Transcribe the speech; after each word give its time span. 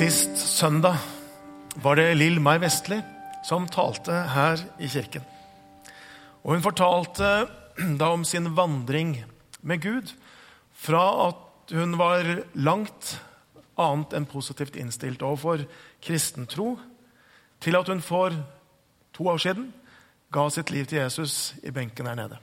Sist 0.00 0.38
søndag 0.56 0.96
var 1.84 1.98
det 1.98 2.14
Lill 2.16 2.38
Mai 2.40 2.54
Vestli 2.62 2.96
som 3.44 3.66
talte 3.68 4.14
her 4.32 4.62
i 4.80 4.88
kirken. 4.88 5.20
Og 6.40 6.54
hun 6.54 6.62
fortalte 6.64 7.26
da 8.00 8.08
om 8.08 8.24
sin 8.24 8.48
vandring 8.56 9.18
med 9.60 9.82
Gud, 9.84 10.14
fra 10.72 11.02
at 11.26 11.74
hun 11.76 11.98
var 12.00 12.24
langt 12.56 13.10
annet 13.76 14.16
enn 14.16 14.28
positivt 14.30 14.78
innstilt 14.80 15.20
overfor 15.20 15.66
kristen 16.00 16.48
tro, 16.48 16.78
til 17.60 17.76
at 17.76 17.92
hun 17.92 18.00
for 18.00 18.32
to 19.12 19.28
år 19.28 19.44
siden 19.44 19.68
ga 20.32 20.46
sitt 20.48 20.72
liv 20.72 20.88
til 20.88 21.02
Jesus 21.02 21.52
i 21.60 21.76
benken 21.76 22.08
her 22.08 22.16
nede. 22.22 22.40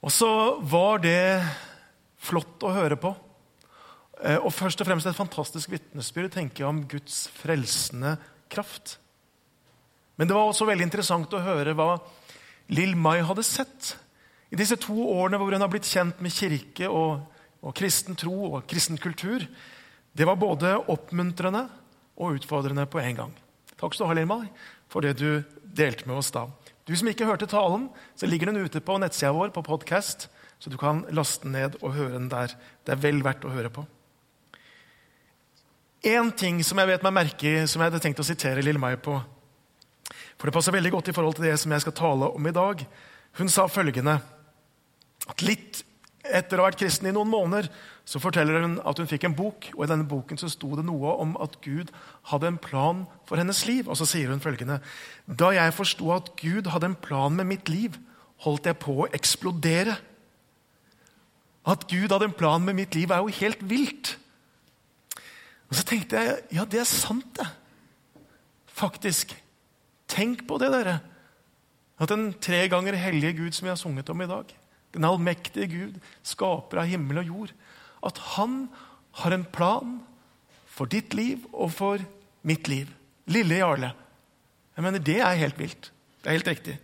Og 0.00 0.08
så 0.08 0.56
var 0.56 1.04
det 1.04 1.44
flott 2.16 2.64
å 2.64 2.72
høre 2.80 2.96
på. 2.96 3.12
Eh, 4.22 4.38
og 4.38 4.52
først 4.54 4.80
og 4.82 4.88
fremst 4.88 5.08
et 5.10 5.16
fantastisk 5.16 5.72
vitnesbyrd 5.72 6.34
tenker 6.36 6.64
jeg, 6.64 6.70
om 6.70 6.82
Guds 6.88 7.24
frelsende 7.34 8.16
kraft. 8.52 8.98
Men 10.16 10.30
det 10.30 10.36
var 10.36 10.46
også 10.46 10.68
veldig 10.68 10.86
interessant 10.86 11.32
å 11.34 11.42
høre 11.42 11.74
hva 11.74 11.96
Lill 12.72 12.94
Mai 12.96 13.18
hadde 13.26 13.44
sett 13.44 13.94
i 14.54 14.58
disse 14.58 14.78
to 14.80 14.94
årene 14.94 15.40
hvor 15.40 15.50
hun 15.50 15.64
har 15.64 15.72
blitt 15.72 15.88
kjent 15.90 16.20
med 16.22 16.32
kirke 16.32 16.86
og, 16.86 17.24
og 17.64 17.74
kristen 17.76 18.16
tro 18.18 18.36
og 18.52 18.60
kristen 18.70 19.00
kultur. 19.00 19.42
Det 20.14 20.28
var 20.28 20.38
både 20.38 20.76
oppmuntrende 20.78 21.66
og 22.14 22.38
utfordrende 22.38 22.86
på 22.86 23.02
en 23.02 23.18
gang. 23.18 23.32
Takk 23.74 23.96
skal 23.96 24.06
du 24.06 24.12
ha, 24.12 24.18
Lill 24.20 24.30
Mai, 24.30 24.46
for 24.88 25.02
det 25.02 25.16
du 25.18 25.42
delte 25.74 26.06
med 26.06 26.20
oss 26.20 26.30
da. 26.34 26.46
Du 26.86 26.94
som 26.94 27.08
ikke 27.10 27.26
hørte 27.26 27.48
talen, 27.50 27.88
så 28.14 28.28
ligger 28.28 28.52
den 28.52 28.62
ute 28.62 28.82
på 28.84 29.00
nettsida 29.00 29.32
vår 29.34 29.50
på 29.56 29.64
podkast, 29.66 30.28
så 30.62 30.70
du 30.70 30.76
kan 30.78 31.02
laste 31.16 31.48
den 31.48 31.56
ned 31.56 31.78
og 31.80 31.96
høre 31.96 32.14
den 32.14 32.30
der. 32.30 32.54
Det 32.84 32.94
er 32.94 33.02
vel 33.02 33.24
verdt 33.24 33.44
å 33.48 33.52
høre 33.52 33.72
på. 33.74 33.86
Én 36.04 36.28
ting 36.36 36.58
som 36.60 36.76
jeg 36.76 36.90
vet 36.90 37.04
meg 37.06 37.14
merke 37.16 37.48
i, 37.48 37.64
som 37.64 37.80
jeg 37.80 37.88
hadde 37.88 38.02
tenkt 38.04 38.18
å 38.20 38.26
sitere 38.26 38.60
Lille 38.60 38.80
Mai 38.80 38.92
på, 39.00 39.16
for 40.36 40.50
det 40.50 40.52
passer 40.52 40.74
veldig 40.74 40.90
godt 40.92 41.08
i 41.08 41.14
forhold 41.16 41.38
til 41.38 41.46
det 41.46 41.54
som 41.62 41.72
jeg 41.72 41.80
skal 41.80 41.94
tale 41.96 42.28
om 42.36 42.46
i 42.48 42.52
dag. 42.52 42.82
Hun 43.38 43.48
sa 43.48 43.64
følgende 43.70 44.18
at 45.30 45.44
litt 45.46 45.80
etter 46.24 46.58
å 46.58 46.64
ha 46.64 46.68
vært 46.68 46.82
kristen 46.82 47.08
i 47.08 47.12
noen 47.14 47.30
måneder 47.30 47.70
så 48.04 48.20
forteller 48.20 48.60
hun 48.60 48.74
at 48.84 49.00
hun 49.00 49.08
fikk 49.08 49.24
en 49.28 49.36
bok, 49.36 49.70
og 49.72 49.84
i 49.86 49.88
denne 49.88 50.04
boken 50.08 50.40
så 50.40 50.50
sto 50.52 50.74
det 50.76 50.84
noe 50.84 51.14
om 51.22 51.32
at 51.40 51.56
Gud 51.64 51.92
hadde 52.28 52.50
en 52.50 52.60
plan 52.60 53.04
for 53.28 53.40
hennes 53.40 53.62
liv. 53.68 53.88
Og 53.88 53.96
så 53.96 54.08
sier 54.08 54.28
hun 54.32 54.42
følgende.: 54.44 54.82
Da 55.24 55.54
jeg 55.56 55.76
forsto 55.76 56.10
at 56.12 56.34
Gud 56.40 56.68
hadde 56.72 56.92
en 56.92 56.98
plan 57.00 57.32
med 57.32 57.48
mitt 57.48 57.72
liv, 57.72 57.96
holdt 58.44 58.68
jeg 58.68 58.76
på 58.82 58.98
å 59.04 59.08
eksplodere. 59.16 59.96
At 61.64 61.88
Gud 61.88 62.12
hadde 62.12 62.28
en 62.28 62.36
plan 62.36 62.60
med 62.60 62.76
mitt 62.76 62.94
liv, 62.94 63.08
er 63.08 63.24
jo 63.24 63.38
helt 63.40 63.64
vilt. 63.64 64.18
Og 65.74 65.80
så 65.80 65.88
tenkte 65.90 66.20
jeg 66.22 66.34
ja, 66.54 66.62
det 66.70 66.78
er 66.84 66.86
sant, 66.86 67.26
det. 67.34 67.48
Faktisk. 68.70 69.32
Tenk 70.06 70.44
på 70.46 70.58
det, 70.62 70.68
dere. 70.70 71.00
At 71.98 72.12
den 72.12 72.28
tre 72.38 72.60
ganger 72.70 72.94
hellige 72.94 73.34
Gud 73.40 73.56
som 73.56 73.66
vi 73.66 73.72
har 73.72 73.80
sunget 73.80 74.12
om 74.12 74.22
i 74.22 74.28
dag, 74.30 74.52
den 74.94 75.06
allmektige 75.08 75.66
Gud, 75.72 75.98
skaper 76.22 76.84
av 76.84 76.86
himmel 76.86 77.24
og 77.24 77.26
jord, 77.32 77.52
at 78.06 78.22
han 78.36 78.68
har 79.18 79.34
en 79.34 79.46
plan 79.50 79.98
for 80.70 80.86
ditt 80.86 81.14
liv 81.18 81.42
og 81.50 81.74
for 81.74 82.06
mitt 82.46 82.70
liv. 82.70 82.86
Lille 83.26 83.58
Jarle. 83.58 83.90
Jeg 84.76 84.86
mener, 84.86 85.02
Det 85.02 85.18
er 85.18 85.42
helt 85.42 85.58
vilt. 85.58 85.90
Det 86.22 86.30
er 86.30 86.38
helt 86.38 86.54
riktig. 86.54 86.78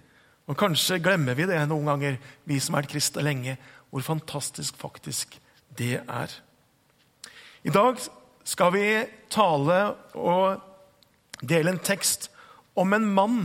Og 0.51 0.57
Kanskje 0.59 0.99
glemmer 0.99 1.39
vi 1.39 1.47
det 1.47 1.63
noen 1.69 1.87
ganger, 1.87 2.19
vi 2.45 2.59
som 2.59 2.75
har 2.75 2.83
vært 2.83 2.97
kristne 2.97 3.23
lenge, 3.23 3.59
hvor 3.91 4.03
fantastisk 4.03 4.75
faktisk 4.79 5.39
det 5.79 6.03
er. 6.03 6.41
I 7.63 7.71
dag 7.71 8.03
skal 8.51 8.73
vi 8.75 8.85
tale 9.31 9.81
og 10.19 10.61
dele 11.41 11.75
en 11.75 11.83
tekst 11.83 12.29
om 12.79 12.93
en 12.97 13.07
mann 13.15 13.39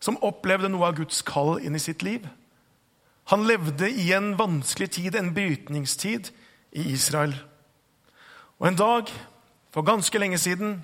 som 0.00 0.20
opplevde 0.24 0.70
noe 0.70 0.86
av 0.88 1.00
Guds 1.00 1.20
kall 1.26 1.58
inn 1.60 1.76
i 1.76 1.82
sitt 1.82 2.04
liv. 2.06 2.28
Han 3.30 3.46
levde 3.46 3.90
i 3.90 4.10
en 4.16 4.32
vanskelig 4.38 4.90
tid, 4.96 5.16
en 5.16 5.34
brytningstid, 5.34 6.30
i 6.70 6.92
Israel. 6.94 7.32
Og 8.62 8.68
en 8.68 8.78
dag 8.78 9.08
for 9.74 9.86
ganske 9.86 10.18
lenge 10.22 10.38
siden, 10.38 10.76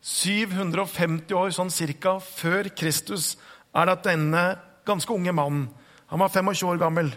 750 0.00 1.34
år 1.36 1.50
sånn 1.52 1.72
cirka 1.72 2.14
før 2.24 2.70
Kristus, 2.72 3.34
er 3.76 3.84
det 3.84 3.96
at 3.98 4.06
denne 4.08 4.44
ganske 4.88 5.12
unge 5.12 5.34
mannen, 5.36 5.66
han 6.08 6.22
var 6.24 6.32
25 6.32 6.72
år 6.72 6.80
gammel, 6.80 7.12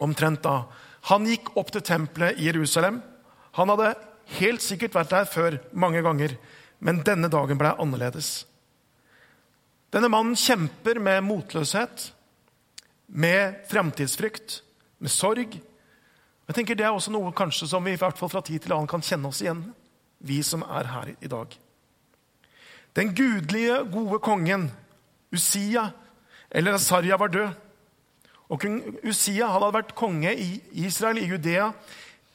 omtrent 0.00 0.44
da, 0.46 0.62
han 1.10 1.26
gikk 1.26 1.50
opp 1.58 1.72
til 1.74 1.82
tempelet 1.84 2.38
i 2.38 2.46
Jerusalem. 2.46 3.00
Han 3.58 3.72
hadde 3.72 3.90
helt 4.38 4.62
sikkert 4.62 4.94
vært 4.94 5.12
der 5.14 5.28
før 5.28 5.58
mange 5.72 6.02
ganger, 6.06 6.36
men 6.80 7.02
denne 7.06 7.30
dagen 7.32 7.58
ble 7.60 7.74
annerledes. 7.82 8.44
Denne 9.90 10.10
mannen 10.12 10.38
kjemper 10.38 11.00
med 11.02 11.24
motløshet, 11.26 12.12
med 13.10 13.64
framtidsfrykt, 13.66 14.60
med 15.02 15.10
sorg, 15.10 15.58
jeg 16.50 16.54
tenker 16.54 16.74
Det 16.74 16.82
er 16.82 16.90
også 16.90 17.12
noe 17.14 17.30
kanskje 17.30 17.68
som 17.70 17.84
vi 17.86 17.92
i 17.94 17.98
hvert 17.98 18.18
fall 18.18 18.30
fra 18.32 18.40
tid 18.42 18.64
til 18.64 18.72
annen 18.74 18.90
kan 18.90 19.04
kjenne 19.06 19.28
oss 19.30 19.38
igjen, 19.38 19.60
vi 20.18 20.40
som 20.42 20.64
er 20.66 20.88
her 20.90 21.12
i 21.22 21.28
dag. 21.30 21.52
Den 22.98 23.12
gudelige, 23.14 23.76
gode 23.92 24.18
kongen 24.18 24.64
Usia, 25.30 25.92
eller 26.50 26.74
Asarja, 26.74 27.14
var 27.22 27.30
død. 27.30 27.54
Og 28.50 28.66
Usia 29.06 29.46
hadde 29.46 29.70
vært 29.76 29.94
konge 29.94 30.32
i 30.34 30.48
Israel, 30.82 31.22
i 31.22 31.28
Judea, 31.30 31.70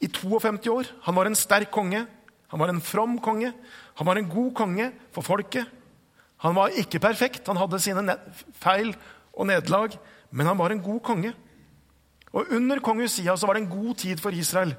i 0.06 0.12
52 0.12 0.70
år. 0.72 0.92
Han 1.08 1.18
var 1.18 1.30
en 1.30 1.38
sterk 1.38 1.72
konge. 1.74 2.06
Han 2.54 2.62
var 2.62 2.72
en 2.72 2.82
from 2.82 3.18
konge. 3.20 3.54
Han 3.98 4.08
var 4.08 4.20
en 4.20 4.30
god 4.30 4.54
konge 4.56 4.92
for 5.16 5.26
folket. 5.26 5.66
Han 6.44 6.56
var 6.56 6.76
ikke 6.78 7.00
perfekt, 7.02 7.48
han 7.48 7.58
hadde 7.58 7.80
sine 7.82 8.18
feil 8.60 8.92
og 9.34 9.48
nederlag, 9.50 9.96
men 10.32 10.50
han 10.50 10.60
var 10.60 10.74
en 10.74 10.84
god 10.84 11.00
konge. 11.06 11.32
Og 12.36 12.52
Under 12.52 12.82
kong 12.84 13.02
Usia 13.02 13.36
så 13.38 13.48
var 13.48 13.56
det 13.56 13.64
en 13.64 13.72
god 13.72 13.96
tid 13.96 14.20
for 14.22 14.36
Israel. 14.36 14.76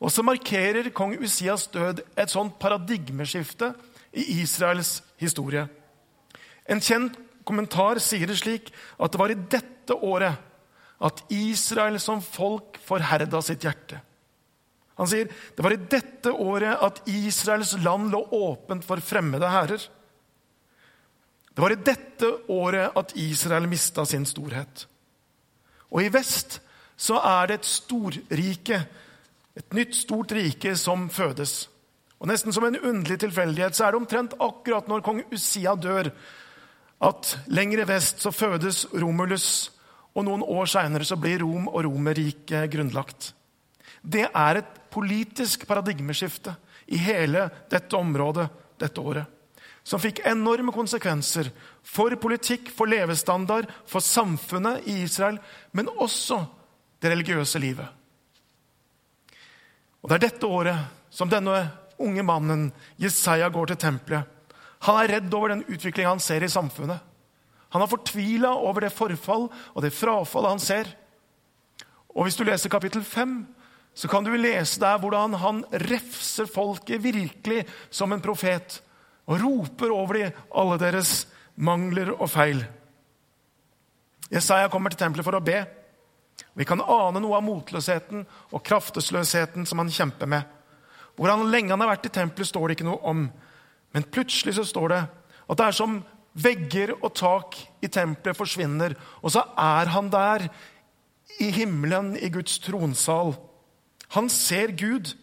Og 0.00 0.10
så 0.10 0.24
markerer 0.24 0.90
kong 0.90 1.14
Usias 1.20 1.68
død 1.70 2.00
et 2.18 2.32
sånt 2.32 2.56
paradigmeskifte 2.58 3.74
i 4.12 4.40
Israels 4.40 5.02
historie. 5.20 5.68
En 6.66 6.80
kjent 6.80 7.18
kommentar 7.44 8.00
sier 8.02 8.26
det 8.26 8.40
slik 8.40 8.72
at 8.98 9.12
det 9.12 9.20
var 9.20 9.34
i 9.34 9.38
dette 9.38 9.94
året 9.94 10.40
at 11.02 11.22
Israel 11.34 12.00
som 12.00 12.22
folk 12.22 12.78
forherda 12.82 13.42
sitt 13.44 13.66
hjerte. 13.66 14.00
Han 15.00 15.08
sier 15.08 15.28
det 15.28 15.64
var 15.64 15.74
i 15.74 15.80
dette 15.90 16.32
året 16.32 16.84
at 16.84 17.02
Israels 17.08 17.74
land 17.80 18.12
lå 18.12 18.20
åpent 18.36 18.84
for 18.84 19.00
fremmede 19.00 19.48
hærer. 19.48 19.84
Det 21.52 21.60
var 21.60 21.72
i 21.72 21.82
dette 21.84 22.28
året 22.52 22.96
at 22.96 23.12
Israel 23.20 23.68
mista 23.68 24.04
sin 24.08 24.24
storhet. 24.28 24.86
Og 25.92 26.04
i 26.04 26.12
vest 26.12 26.60
så 26.96 27.18
er 27.20 27.48
det 27.48 27.60
et 27.60 27.68
storrike, 27.68 28.78
et 29.56 29.74
nytt 29.76 29.96
stort 29.96 30.32
rike, 30.32 30.76
som 30.76 31.08
fødes. 31.12 31.66
Og 32.22 32.28
Nesten 32.30 32.54
som 32.54 32.64
en 32.64 32.78
underlig 32.78 33.18
tilfeldighet 33.20 33.76
så 33.76 33.88
er 33.88 33.92
det 33.92 34.00
omtrent 34.00 34.36
akkurat 34.40 34.88
når 34.88 35.04
kong 35.04 35.24
Usia 35.32 35.74
dør, 35.76 36.12
at 37.02 37.32
lengre 37.50 37.84
vest 37.88 38.22
så 38.22 38.30
fødes 38.30 38.84
Romulus, 38.94 39.72
og 40.14 40.28
noen 40.28 40.44
år 40.44 40.68
seinere 40.70 41.18
blir 41.18 41.42
Rom 41.42 41.66
og 41.72 41.82
Romerriket 41.88 42.70
grunnlagt. 42.70 43.32
Det 44.02 44.28
er 44.28 44.60
et 44.60 44.78
politisk 44.92 45.66
paradigmeskifte 45.68 46.54
i 46.92 47.00
hele 47.00 47.48
dette 47.72 47.96
området 47.96 48.48
dette 48.80 49.00
året 49.00 49.38
som 49.82 50.00
fikk 50.00 50.22
enorme 50.26 50.72
konsekvenser 50.74 51.50
for 51.82 52.14
politikk, 52.22 52.70
for 52.70 52.90
levestandard, 52.90 53.70
for 53.86 54.04
samfunnet 54.04 54.86
i 54.86 55.00
Israel, 55.02 55.40
men 55.74 55.90
også 55.90 56.38
det 57.02 57.10
religiøse 57.10 57.58
livet. 57.58 57.86
Og 60.02 60.10
Det 60.10 60.16
er 60.16 60.26
dette 60.28 60.46
året 60.46 61.10
som 61.10 61.30
denne 61.30 61.70
unge 61.98 62.22
mannen, 62.22 62.70
Jesaja, 62.98 63.48
går 63.48 63.66
til 63.72 63.76
tempelet. 63.76 64.26
Han 64.82 64.98
er 64.98 65.16
redd 65.16 65.34
over 65.34 65.52
den 65.52 65.64
utviklinga 65.66 66.10
han 66.10 66.22
ser 66.22 66.42
i 66.42 66.50
samfunnet. 66.50 66.98
Han 67.70 67.80
har 67.80 67.90
fortvila 67.90 68.50
over 68.58 68.82
det 68.82 68.92
forfall 68.92 69.46
og 69.48 69.82
det 69.82 69.92
frafallet 69.94 70.50
han 70.50 70.62
ser. 70.62 70.90
Og 72.14 72.26
Hvis 72.26 72.36
du 72.36 72.44
leser 72.44 72.70
kapittel 72.70 73.02
5, 73.02 73.46
så 73.94 74.08
kan 74.08 74.24
du 74.24 74.32
lese 74.36 74.80
der 74.80 75.00
hvordan 75.00 75.36
han 75.40 75.60
refser 75.84 76.48
folket 76.48 77.02
virkelig 77.04 77.66
som 77.92 78.12
en 78.12 78.22
profet 78.24 78.80
og 79.28 79.42
roper 79.42 79.92
over 79.92 80.18
dem 80.18 80.40
alle 80.56 80.78
deres 80.80 81.26
mangler 81.56 82.14
og 82.14 82.30
feil. 82.32 82.64
Jesaja 84.32 84.70
kommer 84.72 84.92
til 84.92 85.02
tempelet 85.02 85.26
for 85.26 85.36
å 85.36 85.44
be. 85.44 85.60
Vi 86.56 86.64
kan 86.68 86.80
ane 86.80 87.20
noe 87.20 87.36
av 87.36 87.44
motløsheten 87.44 88.24
og 88.52 88.64
kraftesløsheten 88.64 89.68
som 89.68 89.82
han 89.82 89.92
kjemper 89.92 90.30
med. 90.30 90.48
Hvor 91.16 91.28
lenge 91.44 91.74
han 91.74 91.84
har 91.84 91.92
vært 91.92 92.08
i 92.08 92.14
tempelet, 92.14 92.48
står 92.48 92.68
det 92.68 92.78
ikke 92.78 92.88
noe 92.88 93.04
om. 93.08 93.26
Men 93.92 94.08
plutselig 94.08 94.56
så 94.56 94.64
står 94.64 94.94
det 94.94 95.02
at 95.52 95.58
det 95.60 95.66
er 95.66 95.76
som 95.76 95.98
vegger 96.32 96.94
og 96.96 97.10
tak 97.18 97.58
i 97.84 97.90
tempelet 97.92 98.38
forsvinner, 98.38 98.94
og 99.20 99.34
så 99.34 99.44
er 99.60 99.90
han 99.92 100.08
der 100.12 100.46
i 101.44 101.50
himmelen, 101.52 102.14
i 102.16 102.30
Guds 102.32 102.56
tronsal. 102.64 103.34
Han 104.12 104.28
ser 104.30 104.74
Gud. 104.76 105.14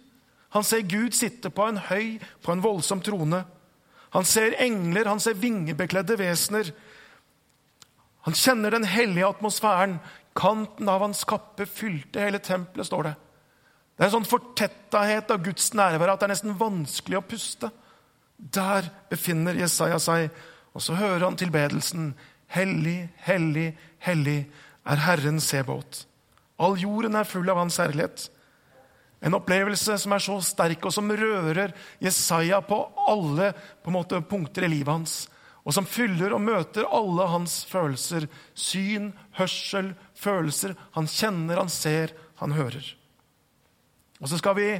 Han 0.49 0.65
ser 0.65 0.81
Gud 0.89 1.13
sitte 1.13 1.51
på 1.53 1.65
en 1.69 1.77
høy, 1.89 2.17
på 2.41 2.53
en 2.53 2.63
voldsom 2.63 3.01
trone. 3.05 3.43
Han 4.15 4.25
ser 4.25 4.57
engler, 4.57 5.05
han 5.05 5.21
ser 5.21 5.37
vingebekledde 5.37 6.17
vesener. 6.17 6.71
Han 8.25 8.37
kjenner 8.37 8.73
den 8.73 8.87
hellige 8.89 9.27
atmosfæren. 9.29 9.99
Kanten 10.37 10.89
av 10.89 11.03
hans 11.05 11.21
kappe 11.27 11.67
fylte 11.69 12.23
hele 12.23 12.41
tempelet, 12.41 12.87
står 12.89 13.09
det. 13.09 13.13
Det 13.93 14.05
er 14.05 14.09
en 14.09 14.15
sånn 14.17 14.31
fortettahet 14.31 15.31
av 15.33 15.43
Guds 15.43 15.73
nærvær 15.75 16.13
at 16.13 16.21
det 16.21 16.29
er 16.29 16.33
nesten 16.33 16.57
vanskelig 16.57 17.19
å 17.19 17.25
puste. 17.27 17.69
Der 18.39 18.87
befinner 19.11 19.57
Jesaja 19.59 19.99
seg, 19.99 20.29
og 20.71 20.81
så 20.85 20.95
hører 20.95 21.27
han 21.27 21.37
tilbedelsen. 21.37 22.13
Hellig, 22.49 23.09
hellig, 23.27 23.73
hellig 24.01 24.39
er 24.89 25.03
Herren 25.03 25.41
Sebåt. 25.43 26.05
All 26.57 26.79
jorden 26.79 27.19
er 27.19 27.27
full 27.27 27.51
av 27.51 27.59
hans 27.59 27.77
herlighet. 27.81 28.29
En 29.21 29.35
opplevelse 29.35 29.97
som 29.99 30.15
er 30.15 30.23
så 30.23 30.37
sterk, 30.45 30.85
og 30.87 30.93
som 30.95 31.11
rører 31.11 31.73
Jesaja 32.03 32.61
på 32.63 32.79
alle 33.09 33.51
på 33.83 33.91
måte, 33.91 34.21
punkter 34.23 34.67
i 34.67 34.71
livet 34.71 34.93
hans. 34.93 35.17
Og 35.67 35.75
som 35.75 35.87
fyller 35.87 36.33
og 36.33 36.41
møter 36.41 36.87
alle 36.87 37.27
hans 37.29 37.61
følelser. 37.69 38.29
Syn, 38.55 39.11
hørsel, 39.37 39.91
følelser. 40.15 40.77
Han 40.95 41.09
kjenner, 41.11 41.59
han 41.59 41.73
ser, 41.73 42.15
han 42.39 42.55
hører. 42.55 42.95
Og 44.19 44.31
Så 44.31 44.39
skal 44.39 44.55
vi 44.55 44.71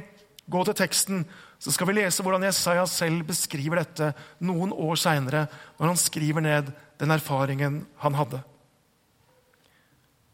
gå 0.50 0.64
til 0.66 0.76
teksten 0.76 1.24
så 1.60 1.72
skal 1.74 1.90
vi 1.90 1.98
lese 1.98 2.24
hvordan 2.24 2.46
Jesaja 2.46 2.86
selv 2.88 3.26
beskriver 3.28 3.82
dette 3.82 4.14
noen 4.40 4.72
år 4.72 4.96
seinere, 4.96 5.44
når 5.76 5.92
han 5.92 6.00
skriver 6.00 6.44
ned 6.44 6.70
den 7.00 7.12
erfaringen 7.12 7.82
han 8.00 8.16
hadde. 8.16 8.40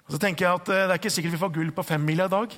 Og 0.07 0.15
så 0.15 0.21
tenker 0.23 0.47
jeg 0.47 0.61
at 0.61 0.69
eh, 0.71 0.85
Det 0.87 0.95
er 0.95 1.01
ikke 1.01 1.11
sikkert 1.11 1.35
vi 1.35 1.41
får 1.41 1.55
gull 1.57 1.73
på 1.75 1.87
femmila 1.87 2.29
i 2.29 2.35
dag, 2.37 2.55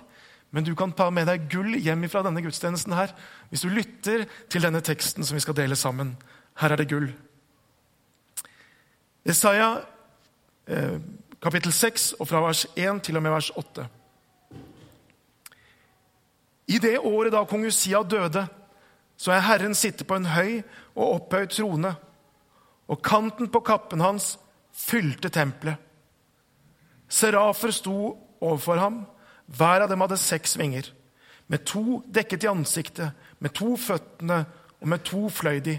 men 0.50 0.64
du 0.64 0.72
kan 0.76 0.92
ta 0.96 1.10
med 1.12 1.28
deg 1.28 1.48
gull 1.52 1.76
hjem 1.76 2.06
fra 2.08 2.22
denne 2.24 2.42
gudstjenesten 2.44 2.96
her, 2.96 3.12
hvis 3.50 3.64
du 3.64 3.68
lytter 3.72 4.24
til 4.48 4.64
denne 4.64 4.80
teksten 4.84 5.26
som 5.26 5.36
vi 5.36 5.44
skal 5.44 5.56
dele 5.58 5.76
sammen. 5.76 6.14
Her 6.58 6.72
er 6.72 6.80
det 6.80 6.88
gull. 6.88 7.10
Jesaja 9.28 9.74
eh, 10.66 10.96
kapittel 11.42 11.72
6, 11.72 12.14
og 12.18 12.28
fra 12.28 12.40
vers 12.46 12.64
1 12.76 13.02
til 13.04 13.20
og 13.20 13.22
med 13.22 13.34
vers 13.34 13.50
8. 13.50 13.86
I 16.68 16.78
det 16.78 16.98
året 16.98 17.32
da 17.32 17.44
kong 17.48 17.66
Usia 17.68 18.02
døde, 18.02 18.46
så 19.18 19.32
er 19.34 19.44
Herren 19.44 19.74
sitte 19.74 20.04
på 20.04 20.16
en 20.16 20.30
høy 20.30 20.60
og 20.94 21.14
opphøyd 21.14 21.52
trone, 21.52 21.94
og 22.88 23.02
kanten 23.04 23.50
på 23.52 23.60
kappen 23.60 24.00
hans 24.00 24.36
fylte 24.72 25.28
tempelet. 25.28 25.76
Serafer 27.08 27.72
sto 27.72 27.96
overfor 28.40 28.80
ham, 28.80 28.98
hver 29.56 29.84
av 29.84 29.90
dem 29.90 30.02
hadde 30.04 30.20
seks 30.20 30.56
vinger. 30.60 30.90
Med 31.48 31.64
to 31.64 32.02
dekket 32.04 32.44
i 32.44 32.50
ansiktet, 32.50 33.16
med 33.40 33.54
to 33.56 33.74
føttene 33.80 34.42
og 34.78 34.90
med 34.92 35.04
to 35.06 35.28
fløy 35.32 35.62
de. 35.64 35.78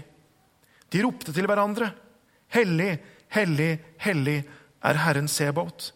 De 0.90 1.02
ropte 1.04 1.32
til 1.32 1.46
hverandre. 1.46 1.92
Hellig, 2.50 2.96
hellig, 3.30 3.72
hellig 4.02 4.38
er 4.82 5.02
Herren 5.04 5.30
Sebaot. 5.30 5.92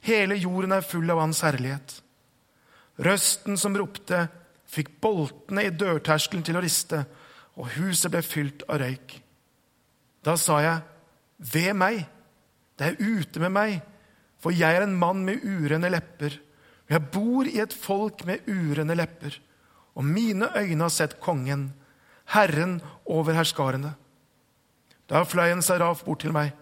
Hele 0.00 0.38
jorden 0.38 0.72
er 0.72 0.86
full 0.86 1.10
av 1.12 1.20
Hans 1.20 1.42
herlighet. 1.44 1.98
Røsten 3.04 3.58
som 3.60 3.76
ropte, 3.78 4.26
fikk 4.68 4.98
boltene 5.02 5.64
i 5.64 5.72
dørterskelen 5.72 6.44
til 6.44 6.58
å 6.58 6.62
riste, 6.64 7.04
og 7.58 7.70
huset 7.76 8.12
ble 8.12 8.22
fylt 8.24 8.64
av 8.68 8.80
røyk. 8.82 9.14
Da 10.24 10.34
sa 10.40 10.58
jeg, 10.62 10.82
ved 11.38 11.72
meg, 11.78 12.02
det 12.78 12.90
er 12.90 12.98
ute 12.98 13.42
med 13.42 13.54
meg, 13.54 13.78
for 14.38 14.54
jeg 14.54 14.76
er 14.76 14.84
en 14.84 14.96
mann 14.98 15.24
med 15.26 15.42
urene 15.42 15.90
lepper. 15.90 16.36
Jeg 16.88 17.10
bor 17.12 17.48
i 17.48 17.58
et 17.60 17.74
folk 17.74 18.24
med 18.28 18.46
urende 18.48 18.96
lepper, 18.96 19.34
og 19.94 20.04
mine 20.04 20.48
øyne 20.56 20.86
har 20.86 20.92
sett 20.94 21.18
kongen, 21.20 21.72
Herren 22.28 22.78
over 23.06 23.36
herskarene. 23.36 23.94
Da 25.08 25.24
fløy 25.24 25.52
en 25.52 25.64
seraf 25.64 26.04
bort 26.04 26.20
til 26.24 26.34
meg. 26.36 26.52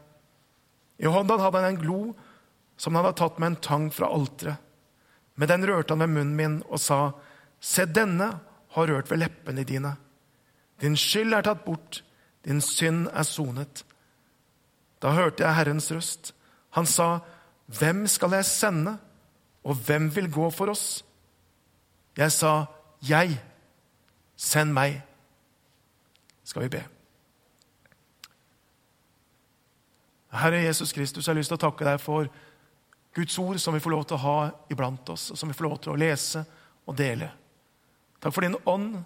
I 1.03 1.11
hånda 1.11 1.39
hadde 1.43 1.63
han 1.63 1.75
en 1.75 1.81
glo 1.81 2.01
som 2.79 2.95
han 2.95 3.05
hadde 3.05 3.19
tatt 3.19 3.41
med 3.43 3.53
en 3.53 3.63
tang 3.63 3.89
fra 3.93 4.09
alteret. 4.13 4.63
Med 5.37 5.51
den 5.51 5.67
rørte 5.69 5.93
han 5.93 6.05
ved 6.05 6.15
munnen 6.15 6.37
min 6.37 6.61
og 6.71 6.81
sa, 6.81 7.01
Se, 7.61 7.85
denne 7.85 8.29
har 8.77 8.89
rørt 8.89 9.11
ved 9.11 9.21
leppene 9.21 9.65
dine. 9.69 9.97
Din 10.81 10.97
skyld 10.97 11.35
er 11.35 11.45
tatt 11.45 11.65
bort, 11.65 12.03
din 12.45 12.61
synd 12.61 13.09
er 13.13 13.25
sonet. 13.27 13.83
Da 15.03 15.13
hørte 15.17 15.45
jeg 15.45 15.57
Herrens 15.57 15.91
røst. 15.93 16.33
Han 16.77 16.87
sa, 16.87 17.21
Hvem 17.67 18.07
skal 18.07 18.37
jeg 18.39 18.49
sende, 18.49 18.97
og 19.67 19.81
hvem 19.87 20.09
vil 20.15 20.31
gå 20.31 20.49
for 20.55 20.71
oss? 20.71 21.05
Jeg 22.17 22.33
sa, 22.33 22.65
Jeg. 23.03 23.35
Send 24.37 24.73
meg. 24.73 25.01
Skal 26.45 26.67
vi 26.67 26.69
be. 26.77 26.83
Herre 30.37 30.63
Jesus 30.63 30.93
Kristus, 30.93 31.27
jeg 31.27 31.33
har 31.33 31.39
lyst 31.39 31.51
til 31.51 31.59
å 31.59 31.65
takke 31.65 31.87
deg 31.87 32.01
for 32.03 32.29
Guds 33.17 33.39
ord 33.41 33.59
som 33.61 33.75
vi 33.75 33.81
får 33.81 33.95
lov 33.95 34.05
til 34.05 34.19
å 34.19 34.25
ha 34.25 34.39
iblant 34.71 35.09
oss, 35.15 35.31
og 35.33 35.41
som 35.41 35.49
vi 35.49 35.57
får 35.57 35.69
lov 35.69 35.79
til 35.81 35.95
å 35.95 35.99
lese 36.01 36.45
og 36.85 36.97
dele. 36.99 37.31
Takk 38.21 38.35
for 38.37 38.45
din 38.45 38.59
ånd 38.69 38.99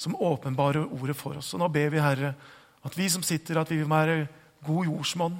som 0.00 0.16
åpenbarer 0.16 0.88
ordet 0.88 1.16
for 1.18 1.36
oss. 1.38 1.52
Og 1.52 1.60
nå 1.60 1.68
ber 1.72 1.92
vi, 1.92 2.00
Herre, 2.02 2.32
at 2.82 2.98
vi 2.98 3.08
som 3.12 3.22
sitter, 3.22 3.60
at 3.60 3.70
vi 3.70 3.82
vil 3.82 3.90
være 3.90 4.26
god 4.66 4.88
jordsmonn. 4.88 5.38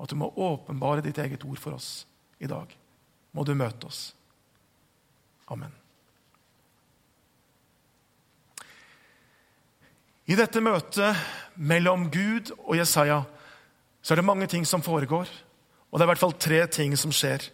At 0.00 0.12
du 0.12 0.16
må 0.20 0.30
åpenbare 0.30 1.04
ditt 1.04 1.18
eget 1.18 1.44
ord 1.44 1.58
for 1.60 1.76
oss 1.76 2.06
i 2.38 2.48
dag. 2.48 2.70
Må 3.36 3.44
du 3.44 3.52
møte 3.58 3.88
oss. 3.88 4.08
Amen. 5.52 5.72
I 10.26 10.34
dette 10.34 10.62
møtet 10.64 11.20
mellom 11.54 12.08
Gud 12.10 12.50
og 12.64 12.74
Jesaja 12.80 13.20
så 14.02 14.14
er 14.14 14.20
det 14.20 14.26
mange 14.26 14.48
ting 14.50 14.64
som 14.66 14.82
foregår. 14.82 15.28
Og 15.90 15.98
det 15.98 16.04
er 16.04 16.08
i 16.08 16.12
hvert 16.14 16.22
fall 16.22 16.36
tre 16.40 16.60
ting 16.70 16.96
som 16.98 17.12
skjer. 17.14 17.44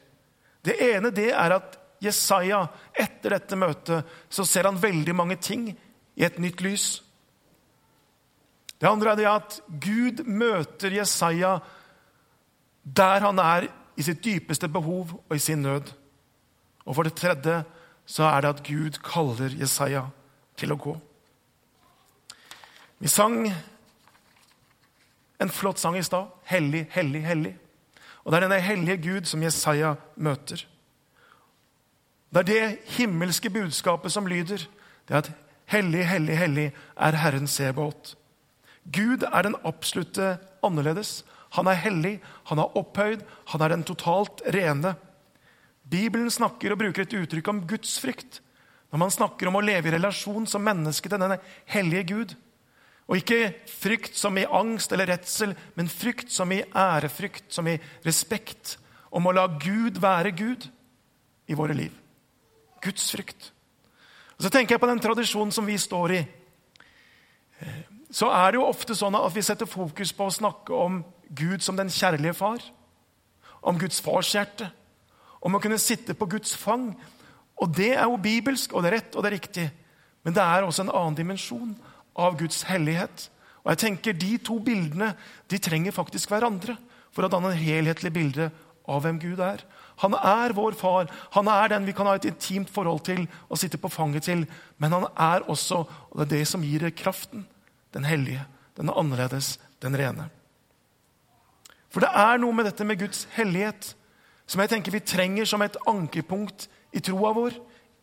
Det 0.64 0.78
ene 0.84 1.10
det 1.14 1.30
er 1.34 1.56
at 1.56 1.78
Jesaja, 2.02 2.64
etter 2.92 3.36
dette 3.36 3.58
møtet, 3.58 4.08
så 4.28 4.44
ser 4.48 4.66
han 4.68 4.80
veldig 4.80 5.14
mange 5.14 5.36
ting 5.40 5.68
i 5.72 6.24
et 6.26 6.38
nytt 6.42 6.62
lys. 6.64 6.86
Det 8.78 8.90
andre 8.90 9.12
er 9.12 9.20
det 9.20 9.28
at 9.30 9.58
Gud 9.68 10.24
møter 10.26 10.96
Jesaja 10.96 11.58
der 12.82 13.22
han 13.22 13.38
er 13.38 13.68
i 14.02 14.06
sitt 14.10 14.24
dypeste 14.24 14.68
behov 14.68 15.14
og 15.28 15.36
i 15.36 15.42
sin 15.42 15.62
nød. 15.62 15.92
Og 16.84 16.96
for 16.96 17.06
det 17.06 17.14
tredje 17.14 17.62
så 18.06 18.26
er 18.28 18.42
det 18.42 18.50
at 18.50 18.62
Gud 18.66 18.98
kaller 19.06 19.54
Jesaja 19.54 20.08
til 20.58 20.74
å 20.74 20.78
gå. 20.80 20.96
Vi 22.98 23.10
sang 23.10 23.46
en 25.42 25.50
flott 25.50 25.78
sang 25.78 25.96
i 25.98 26.02
stad. 26.02 26.26
'Hellig, 26.46 26.86
hellig, 26.90 27.22
hellig'. 27.26 27.56
Og 28.24 28.32
Det 28.32 28.36
er 28.36 28.48
denne 28.48 28.60
hellige 28.60 29.02
Gud 29.02 29.24
som 29.24 29.42
Jesaja 29.42 29.94
møter. 30.16 30.66
Det 32.32 32.38
er 32.38 32.42
det 32.42 32.78
himmelske 32.96 33.50
budskapet 33.50 34.12
som 34.12 34.26
lyder. 34.26 34.66
Det 35.08 35.14
er 35.14 35.16
at 35.16 35.32
hellig, 35.66 36.06
hellig, 36.06 36.38
hellig 36.38 36.72
er 36.96 37.16
Herren 37.16 37.46
Sebåt. 37.46 38.14
Gud 38.92 39.22
er 39.22 39.42
den 39.42 39.56
absolutte 39.64 40.38
annerledes. 40.62 41.24
Han 41.56 41.68
er 41.68 41.80
hellig, 41.82 42.14
han 42.48 42.62
er 42.62 42.78
opphøyd, 42.78 43.24
han 43.52 43.64
er 43.64 43.74
den 43.74 43.84
totalt 43.84 44.40
rene. 44.54 44.94
Bibelen 45.82 46.30
snakker 46.32 46.72
og 46.72 46.80
bruker 46.80 47.04
et 47.04 47.16
uttrykk 47.18 47.50
om 47.52 47.66
gudsfrykt 47.68 48.40
når 48.92 49.00
man 49.00 49.12
snakker 49.12 49.48
om 49.48 49.56
å 49.56 49.64
leve 49.64 49.88
i 49.88 49.94
relasjon 49.94 50.46
som 50.48 50.64
menneske 50.64 51.08
til 51.08 51.20
denne 51.20 51.38
hellige 51.72 52.08
Gud. 52.10 52.34
Og 53.08 53.18
ikke 53.18 53.54
frykt 53.68 54.18
som 54.20 54.36
i 54.36 54.44
angst 54.44 54.92
eller 54.92 55.08
redsel, 55.14 55.54
men 55.76 55.88
frykt 55.88 56.28
som 56.32 56.52
i 56.52 56.60
ærefrykt, 56.76 57.48
som 57.52 57.68
i 57.68 57.78
respekt. 58.04 58.76
Om 59.12 59.28
å 59.28 59.34
la 59.36 59.46
Gud 59.60 59.96
være 60.00 60.34
Gud 60.36 60.68
i 61.48 61.56
våre 61.56 61.76
liv. 61.76 61.96
Guds 62.84 63.08
frykt. 63.12 63.50
Og 64.36 64.44
Så 64.44 64.52
tenker 64.52 64.74
jeg 64.74 64.80
på 64.84 64.90
den 64.92 65.00
tradisjonen 65.00 65.52
som 65.52 65.66
vi 65.66 65.78
står 65.80 66.12
i. 66.12 66.20
Eh, 67.60 67.82
så 68.12 68.28
er 68.28 68.52
det 68.52 68.60
jo 68.60 68.68
ofte 68.68 68.96
sånn 68.96 69.16
at 69.16 69.32
vi 69.34 69.44
setter 69.44 69.68
fokus 69.68 70.12
på 70.12 70.28
å 70.28 70.36
snakke 70.36 70.76
om 70.76 71.00
Gud 71.34 71.64
som 71.64 71.76
den 71.78 71.90
kjærlige 71.92 72.36
far. 72.36 72.62
Om 73.62 73.78
Guds 73.80 74.00
farshjerte. 74.04 74.70
Om 75.42 75.56
å 75.56 75.62
kunne 75.62 75.80
sitte 75.80 76.14
på 76.18 76.28
Guds 76.30 76.54
fang. 76.58 76.90
Og 77.62 77.70
det 77.76 77.92
er 77.94 78.06
jo 78.06 78.20
bibelsk, 78.20 78.72
og 78.72 78.82
det 78.82 78.90
er 78.90 78.96
rett 78.98 79.16
og 79.16 79.24
det 79.24 79.30
er 79.30 79.38
riktig. 79.38 79.68
Men 80.22 80.36
det 80.36 80.42
er 80.42 80.66
også 80.66 80.86
en 80.86 80.94
annen 80.94 81.18
dimensjon 81.18 81.76
av 82.18 82.36
Guds 82.40 82.62
hellighet. 82.68 83.28
Og 83.62 83.72
jeg 83.72 83.82
tenker 83.84 84.18
De 84.18 84.36
to 84.42 84.58
bildene 84.62 85.12
de 85.50 85.60
trenger 85.62 85.94
faktisk 85.94 86.32
hverandre 86.32 86.76
for 87.14 87.26
å 87.26 87.30
danne 87.30 87.52
en 87.52 87.62
helhetlig 87.62 88.12
bilde 88.14 88.50
av 88.88 89.02
hvem 89.04 89.20
Gud 89.22 89.40
er. 89.44 89.62
Han 90.02 90.16
er 90.18 90.54
vår 90.56 90.74
far. 90.78 91.10
Han 91.36 91.50
er 91.52 91.70
den 91.70 91.86
vi 91.86 91.94
kan 91.94 92.08
ha 92.08 92.16
et 92.18 92.26
intimt 92.26 92.70
forhold 92.72 93.04
til 93.06 93.26
og 93.48 93.60
sitte 93.60 93.78
på 93.78 93.92
fanget 93.92 94.26
til. 94.26 94.46
Men 94.82 94.96
han 94.96 95.06
er 95.14 95.46
også, 95.50 95.84
og 96.10 96.14
det 96.18 96.26
er 96.26 96.32
det 96.38 96.46
som 96.50 96.64
gir 96.66 96.88
kraften, 96.96 97.46
den 97.94 98.08
hellige, 98.08 98.42
den 98.76 98.90
annerledes, 98.90 99.58
den 99.82 99.98
rene. 99.98 100.30
For 101.92 102.04
det 102.04 102.12
er 102.16 102.40
noe 102.40 102.56
med 102.56 102.66
dette 102.70 102.86
med 102.88 103.00
Guds 103.02 103.26
hellighet 103.36 103.92
som 104.48 104.60
jeg 104.62 104.72
tenker 104.72 104.94
vi 104.94 105.04
trenger 105.04 105.48
som 105.48 105.62
et 105.64 105.76
ankerpunkt 105.88 106.66
i 106.92 107.00
troa 107.04 107.32
vår, 107.36 107.54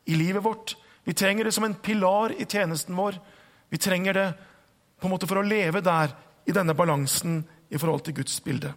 i 0.10 0.18
livet 0.18 0.44
vårt. 0.46 0.76
Vi 1.06 1.14
trenger 1.14 1.46
det 1.46 1.54
som 1.54 1.66
en 1.68 1.78
pilar 1.78 2.34
i 2.38 2.46
tjenesten 2.46 2.98
vår. 2.98 3.18
Vi 3.70 3.78
trenger 3.82 4.18
det 4.18 4.28
på 5.00 5.08
en 5.08 5.14
måte 5.14 5.30
for 5.30 5.42
å 5.42 5.46
leve 5.46 5.82
der 5.86 6.14
i 6.50 6.56
denne 6.56 6.74
balansen 6.78 7.44
i 7.70 7.78
forhold 7.78 8.06
til 8.08 8.18
Guds 8.22 8.40
bilde. 8.46 8.74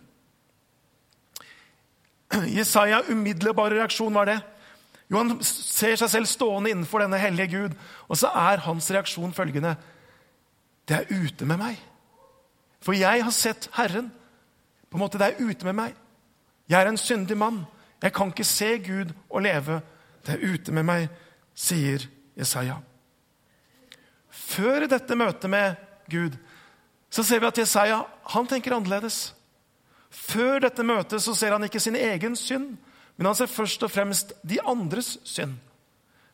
Jesaja' 2.32 3.04
umiddelbare 3.12 3.78
reaksjon 3.80 4.14
var 4.14 4.28
det. 4.28 4.38
Jo, 5.10 5.18
Han 5.18 5.42
ser 5.44 5.96
seg 6.00 6.08
selv 6.08 6.28
stående 6.30 6.72
innenfor 6.72 7.04
denne 7.04 7.20
hellige 7.20 7.52
Gud, 7.52 7.76
og 8.08 8.16
så 8.16 8.32
er 8.32 8.64
hans 8.64 8.88
reaksjon 8.90 9.34
følgende 9.36 9.76
Det 10.88 10.96
er 10.96 11.12
ute 11.12 11.44
med 11.46 11.60
meg. 11.60 11.76
For 12.82 12.96
jeg 12.96 13.22
har 13.22 13.30
sett 13.30 13.68
Herren. 13.76 14.10
På 14.92 14.98
en 14.98 15.00
måte, 15.00 15.18
Det 15.18 15.26
er 15.26 15.40
ute 15.40 15.64
med 15.64 15.72
meg. 15.72 15.94
Jeg 16.68 16.82
er 16.82 16.88
en 16.88 17.00
syndig 17.00 17.36
mann. 17.36 17.64
Jeg 18.02 18.12
kan 18.12 18.28
ikke 18.28 18.44
se 18.44 18.78
Gud 18.78 19.12
og 19.30 19.42
leve. 19.42 19.80
Det 20.26 20.34
er 20.34 20.52
ute 20.52 20.72
med 20.72 20.84
meg, 20.84 21.08
sier 21.54 22.04
Jesaja. 22.36 22.76
Før 24.28 24.86
dette 24.86 25.16
møtet 25.16 25.50
med 25.50 25.74
Gud 26.10 26.36
så 27.12 27.22
ser 27.24 27.40
vi 27.40 27.48
at 27.48 27.58
Jesaja 27.58 28.02
han 28.34 28.46
tenker 28.48 28.74
annerledes. 28.76 29.34
Før 30.10 30.60
dette 30.60 30.84
møtet 30.84 31.24
så 31.24 31.34
ser 31.36 31.52
han 31.52 31.64
ikke 31.64 31.80
sin 31.80 31.96
egen 31.96 32.36
synd, 32.36 32.76
men 33.16 33.26
han 33.26 33.36
ser 33.36 33.48
først 33.52 33.82
og 33.82 33.90
fremst 33.92 34.32
de 34.44 34.60
andres 34.60 35.18
synd. 35.24 35.56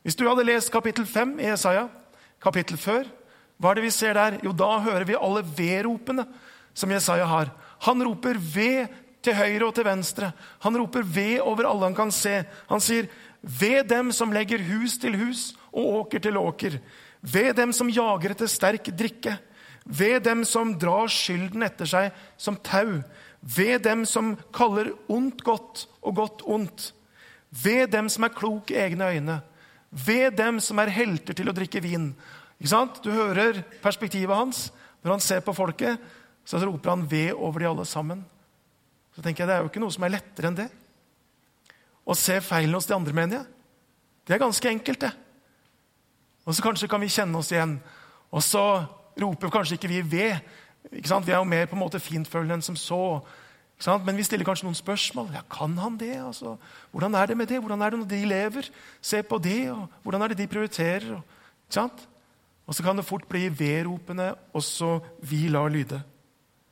Hvis 0.02 0.18
du 0.18 0.26
hadde 0.28 0.46
lest 0.46 0.72
kapittel 0.72 1.06
5 1.06 1.38
i 1.40 1.48
Jesaja, 1.50 1.88
kapittel 2.42 2.78
før, 2.78 3.06
hva 3.58 3.70
er 3.70 3.78
det 3.78 3.86
vi 3.86 3.94
ser 3.94 4.14
der? 4.14 4.38
Jo, 4.42 4.52
da 4.54 4.78
hører 4.82 5.06
vi 5.06 5.18
alle 5.18 5.42
vedropene 5.42 6.26
som 6.74 6.90
Jesaja 6.90 7.26
har. 7.26 7.50
Han 7.86 8.02
roper 8.04 8.38
ved 8.38 8.88
til 9.22 9.36
høyre 9.36 9.68
og 9.68 9.74
til 9.76 9.86
venstre. 9.86 10.32
Han 10.64 10.78
roper 10.80 11.02
ved 11.02 11.40
over 11.40 11.68
alle 11.68 11.90
han 11.90 11.98
kan 11.98 12.12
se. 12.14 12.40
Han 12.70 12.82
sier, 12.82 13.10
ved 13.42 13.86
dem 13.90 14.10
som 14.12 14.32
legger 14.34 14.62
hus 14.70 14.96
til 14.98 15.14
hus 15.18 15.52
og 15.72 16.02
åker 16.02 16.22
til 16.22 16.38
åker. 16.38 16.80
Ved 17.22 17.54
dem 17.58 17.72
som 17.74 17.90
jager 17.90 18.34
etter 18.34 18.50
sterk 18.50 18.90
drikke. 18.98 19.36
Ved 19.84 20.24
dem 20.26 20.44
som 20.44 20.74
drar 20.78 21.08
skylden 21.10 21.64
etter 21.64 21.88
seg 21.88 22.12
som 22.36 22.58
tau 22.60 23.00
ved 23.40 23.82
dem 23.86 24.04
som 24.06 24.34
kaller 24.54 24.92
ondt 25.08 25.44
godt 25.46 25.86
og 26.02 26.16
godt 26.18 26.42
ondt. 26.46 26.92
Ved 27.50 27.88
dem 27.92 28.08
som 28.12 28.26
er 28.26 28.34
klok 28.34 28.72
i 28.72 28.80
egne 28.82 29.12
øyne. 29.14 29.40
Ved 29.90 30.36
dem 30.36 30.60
som 30.60 30.78
er 30.78 30.92
helter 30.92 31.36
til 31.36 31.48
å 31.48 31.54
drikke 31.56 31.82
vin. 31.82 32.10
Ikke 32.58 32.72
sant? 32.74 33.00
Du 33.04 33.10
hører 33.14 33.62
perspektivet 33.82 34.36
hans. 34.36 34.68
Når 35.02 35.14
han 35.14 35.22
ser 35.22 35.44
på 35.46 35.54
folket, 35.54 36.00
så 36.56 36.64
roper 36.64 36.90
han 36.90 37.08
'ved' 37.08 37.36
over 37.36 37.58
de 37.58 37.68
alle 37.68 37.84
sammen. 37.84 38.24
Så 39.14 39.22
tenker 39.22 39.44
jeg, 39.44 39.48
Det 39.48 39.54
er 39.54 39.60
jo 39.60 39.68
ikke 39.68 39.80
noe 39.80 39.92
som 39.92 40.04
er 40.04 40.14
lettere 40.16 40.48
enn 40.48 40.56
det. 40.56 40.70
Å 42.06 42.14
se 42.16 42.40
feilen 42.40 42.74
hos 42.74 42.86
de 42.86 42.94
andre, 42.94 43.12
mener 43.12 43.36
jeg. 43.36 43.46
Det 44.24 44.34
er 44.34 44.38
ganske 44.38 44.68
enkelt, 44.68 45.00
det. 45.00 45.12
Og 46.46 46.54
så 46.54 46.62
kanskje 46.62 46.88
kan 46.88 47.00
vi 47.00 47.08
kjenne 47.12 47.36
oss 47.36 47.52
igjen. 47.52 47.80
Og 48.32 48.42
så 48.42 48.86
roper 49.20 49.50
kanskje 49.50 49.76
ikke 49.76 49.88
vi 49.88 50.00
'ved', 50.02 50.40
vi 50.90 51.32
er 51.32 51.36
jo 51.36 51.44
mer 51.44 51.66
på 51.66 51.76
en 51.76 51.82
måte 51.82 52.00
fintfølende 52.00 52.54
enn 52.54 52.62
som 52.62 52.76
så. 52.76 53.20
Men 54.04 54.16
vi 54.16 54.24
stiller 54.26 54.44
kanskje 54.44 54.64
noen 54.64 54.74
spørsmål. 54.74 55.30
Ja, 55.34 55.42
Kan 55.50 55.76
han 55.78 55.96
det? 55.98 56.16
Altså, 56.16 56.56
hvordan 56.90 57.14
er 57.14 57.26
det 57.26 57.36
med 57.36 57.46
det? 57.46 57.60
Hvordan 57.60 57.82
er 57.82 57.90
det 57.90 57.98
når 57.98 58.08
de 58.08 58.24
lever? 58.24 58.70
Se 59.00 59.22
på 59.22 59.38
det. 59.38 59.70
og 59.70 59.88
Hvordan 60.02 60.22
er 60.22 60.28
det 60.28 60.38
de 60.38 60.46
prioriterer? 60.46 61.14
Og, 61.14 61.90
og 62.66 62.74
så 62.74 62.82
kan 62.82 62.96
det 62.96 63.04
fort 63.04 63.28
bli 63.28 63.48
vedropene 63.48 64.34
også 64.54 65.00
vi 65.22 65.48
lar 65.48 65.68
lyde. 65.68 66.02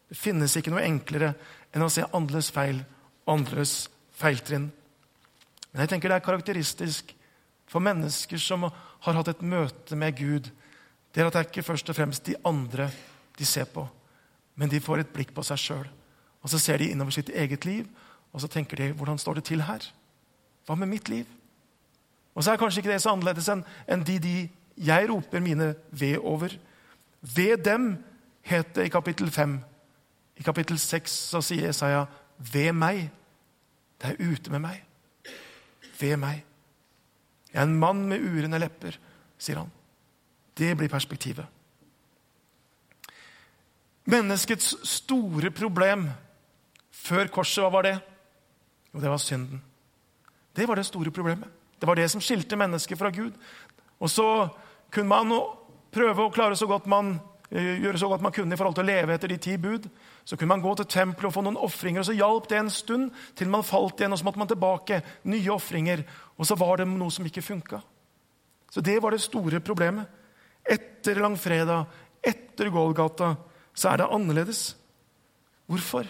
Det 0.09 0.19
finnes 0.19 0.55
ikke 0.57 0.73
noe 0.73 0.85
enklere 0.87 1.33
enn 1.75 1.85
å 1.85 1.91
se 1.93 2.05
andres 2.17 2.51
feil 2.55 2.83
og 3.27 3.35
andres 3.39 3.75
feiltrinn. 4.17 4.71
Men 5.73 5.83
jeg 5.83 5.93
tenker 5.93 6.13
det 6.13 6.21
er 6.21 6.29
karakteristisk 6.29 7.13
for 7.67 7.83
mennesker 7.83 8.41
som 8.41 8.69
har 8.69 9.19
hatt 9.19 9.35
et 9.35 9.43
møte 9.43 9.99
med 9.99 10.17
Gud. 10.19 10.49
Det 11.13 11.23
er 11.23 11.29
at 11.29 11.37
det 11.37 11.43
er 11.43 11.51
ikke 11.51 11.67
først 11.67 11.91
og 11.91 11.99
fremst 11.99 12.27
de 12.29 12.39
andre 12.47 12.89
de 13.37 13.45
ser 13.45 13.69
på 13.69 13.85
men 14.57 14.73
de 14.73 14.81
får 14.81 15.05
et 15.05 15.13
blikk 15.13 15.35
på 15.37 15.45
seg 15.45 15.61
sjøl. 15.61 15.87
Og 16.43 16.51
så 16.51 16.61
ser 16.61 16.81
de 16.81 16.91
innover 16.91 17.15
sitt 17.15 17.31
eget 17.31 17.69
liv, 17.69 17.87
og 18.33 18.43
så 18.43 18.51
tenker 18.51 18.81
de 18.81 18.91
hvordan 18.97 19.21
står 19.21 19.39
det 19.39 19.47
til 19.51 19.63
her? 19.65 19.85
Hva 20.67 20.77
med 20.79 20.91
mitt 20.91 21.11
liv? 21.13 21.29
Og 22.35 22.45
så 22.45 22.53
er 22.53 22.61
kanskje 22.61 22.83
ikke 22.83 22.93
det 22.93 23.03
så 23.05 23.13
annerledes 23.13 23.49
enn 23.53 24.05
de, 24.05 24.19
de 24.21 24.37
jeg 24.77 25.09
roper 25.09 25.41
mine 25.41 25.71
ved 25.93 26.19
over. 26.19 26.53
Ved 27.21 27.63
dem 27.65 27.95
het 28.45 28.75
det 28.77 28.89
i 28.89 28.93
kapittel 28.93 29.31
5. 29.33 29.57
I 30.37 30.45
kapittel 30.45 30.79
6 30.81 31.13
så 31.33 31.41
sier 31.45 31.71
Jesaja 31.71 32.05
ved 32.53 32.73
meg. 32.77 33.07
Det 33.97 34.13
er 34.13 34.33
ute 34.33 34.53
med 34.53 34.65
meg. 34.67 34.83
Ved 36.01 36.17
meg. 36.21 36.43
Jeg 37.53 37.63
er 37.63 37.69
en 37.69 37.79
mann 37.81 38.03
med 38.11 38.21
urene 38.21 38.61
lepper, 38.61 38.99
sier 39.41 39.63
han. 39.63 39.71
Det 40.57 40.75
blir 40.77 40.93
perspektivet. 40.93 41.47
Menneskets 44.07 44.75
store 44.87 45.51
problem 45.51 46.07
før 46.93 47.31
korset, 47.33 47.63
hva 47.65 47.73
var 47.73 47.87
det? 47.89 47.95
Jo, 48.93 49.01
det 49.03 49.11
var 49.11 49.23
synden. 49.23 49.63
Det 50.57 50.69
var 50.69 50.79
det 50.79 50.87
store 50.89 51.11
problemet. 51.11 51.49
Det 51.81 51.89
var 51.89 51.99
det 51.99 52.09
som 52.11 52.23
skilte 52.25 52.57
mennesket 52.57 52.99
fra 52.99 53.11
Gud. 53.13 53.33
Og 54.01 54.11
så 54.11 54.49
kunne 54.93 55.11
man 55.11 55.33
prøve 55.93 56.25
å 56.25 56.33
klare 56.33 56.57
så 56.57 56.69
godt 56.69 56.89
man, 56.89 57.17
gjøre 57.51 57.99
så 58.01 58.09
godt 58.11 58.25
man 58.25 58.35
kunne 58.35 58.55
i 58.55 58.59
forhold 58.59 58.75
til 58.75 58.85
å 58.85 58.89
leve 58.89 59.15
etter 59.15 59.31
de 59.31 59.39
ti 59.39 59.57
bud. 59.61 59.87
Så 60.27 60.37
kunne 60.37 60.55
man 60.55 60.65
gå 60.65 60.73
til 60.79 60.89
tempelet 60.91 61.29
og 61.29 61.35
få 61.37 61.45
noen 61.47 61.59
ofringer, 61.63 62.03
og 62.03 62.09
så 62.09 62.17
hjalp 62.17 62.49
det 62.51 62.59
en 62.59 62.73
stund 62.73 63.11
til 63.39 63.51
man 63.53 63.67
falt 63.67 64.01
igjen. 64.01 64.13
og 64.13 64.19
Så 64.19 64.27
måtte 64.27 64.43
man 64.43 64.51
tilbake, 64.51 65.03
nye 65.31 65.53
ofringer, 65.55 66.03
og 66.37 66.49
så 66.49 66.59
var 66.59 66.83
det 66.83 66.89
noe 66.91 67.15
som 67.15 67.27
ikke 67.27 67.45
funka. 67.45 67.81
Så 68.71 68.83
det 68.83 68.99
var 69.03 69.15
det 69.15 69.23
store 69.23 69.61
problemet. 69.63 70.11
Etter 70.67 71.21
langfredag, 71.23 71.87
etter 72.27 72.71
Golgata, 72.75 73.37
så 73.77 73.93
er 73.93 74.03
det 74.03 74.11
annerledes. 74.11 74.75
Hvorfor? 75.71 76.09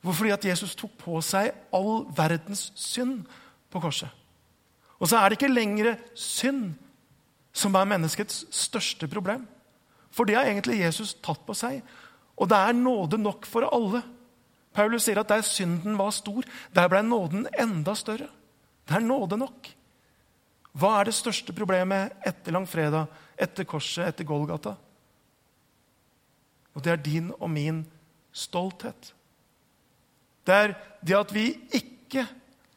Hvorfor 0.00 0.22
fordi 0.24 0.32
at 0.34 0.44
Jesus 0.48 0.74
tok 0.74 0.96
på 0.98 1.20
seg 1.24 1.52
all 1.74 2.06
verdens 2.16 2.70
synd 2.78 3.26
på 3.70 3.80
korset. 3.82 4.08
Og 5.02 5.10
så 5.10 5.18
er 5.18 5.28
det 5.28 5.38
ikke 5.38 5.52
lenger 5.52 5.96
synd 6.18 6.72
som 7.52 7.74
er 7.76 7.88
menneskets 7.90 8.46
største 8.54 9.08
problem. 9.10 9.44
For 10.12 10.28
det 10.28 10.36
har 10.36 10.48
egentlig 10.48 10.82
Jesus 10.82 11.14
tatt 11.24 11.42
på 11.46 11.56
seg. 11.56 11.80
Og 12.36 12.48
det 12.50 12.58
er 12.58 12.76
nåde 12.76 13.20
nok 13.20 13.46
for 13.48 13.66
alle. 13.68 14.02
Paulus 14.72 15.06
sier 15.06 15.20
at 15.20 15.30
der 15.30 15.44
synden 15.44 15.98
var 16.00 16.12
stor, 16.16 16.44
der 16.72 16.88
ble 16.88 17.02
nåden 17.04 17.46
enda 17.60 17.94
større. 17.96 18.28
Det 18.88 18.96
er 18.96 19.04
nåde 19.04 19.38
nok. 19.40 19.68
Hva 20.72 20.94
er 20.98 21.08
det 21.08 21.16
største 21.16 21.52
problemet 21.52 22.14
etter 22.24 22.54
langfredag, 22.54 23.10
etter 23.36 23.68
korset, 23.68 24.06
etter 24.08 24.28
Golgata? 24.28 24.74
Og 26.72 26.84
det 26.84 26.94
er 26.94 27.02
din 27.04 27.28
og 27.36 27.50
min 27.52 27.82
stolthet. 28.32 29.12
Det 30.46 30.54
er 30.54 30.72
det 31.04 31.18
at 31.18 31.34
vi 31.34 31.50
ikke 31.76 32.24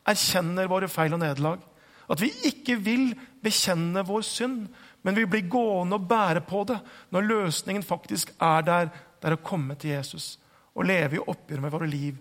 erkjenner 0.06 0.68
våre 0.70 0.89
feil 0.92 1.15
og 1.15 1.24
nederlag. 1.24 1.63
At 2.12 2.22
vi 2.22 2.30
ikke 2.46 2.75
vil 2.84 3.13
bekjenne 3.44 4.04
vår 4.06 4.25
synd, 4.27 4.68
men 5.06 5.16
vi 5.16 5.26
blir 5.30 5.50
gående 5.50 6.00
og 6.00 6.08
bære 6.10 6.42
på 6.50 6.64
det 6.66 6.80
når 7.14 7.28
løsningen 7.30 7.84
faktisk 7.86 8.32
er 8.42 8.64
der. 8.66 8.88
Det 9.22 9.30
er 9.30 9.36
å 9.38 9.46
komme 9.46 9.78
til 9.78 9.94
Jesus 9.94 10.40
og 10.74 10.88
leve 10.90 11.20
i 11.20 11.22
oppgjør 11.22 11.62
med 11.62 11.74
våre 11.74 11.90
liv 11.90 12.18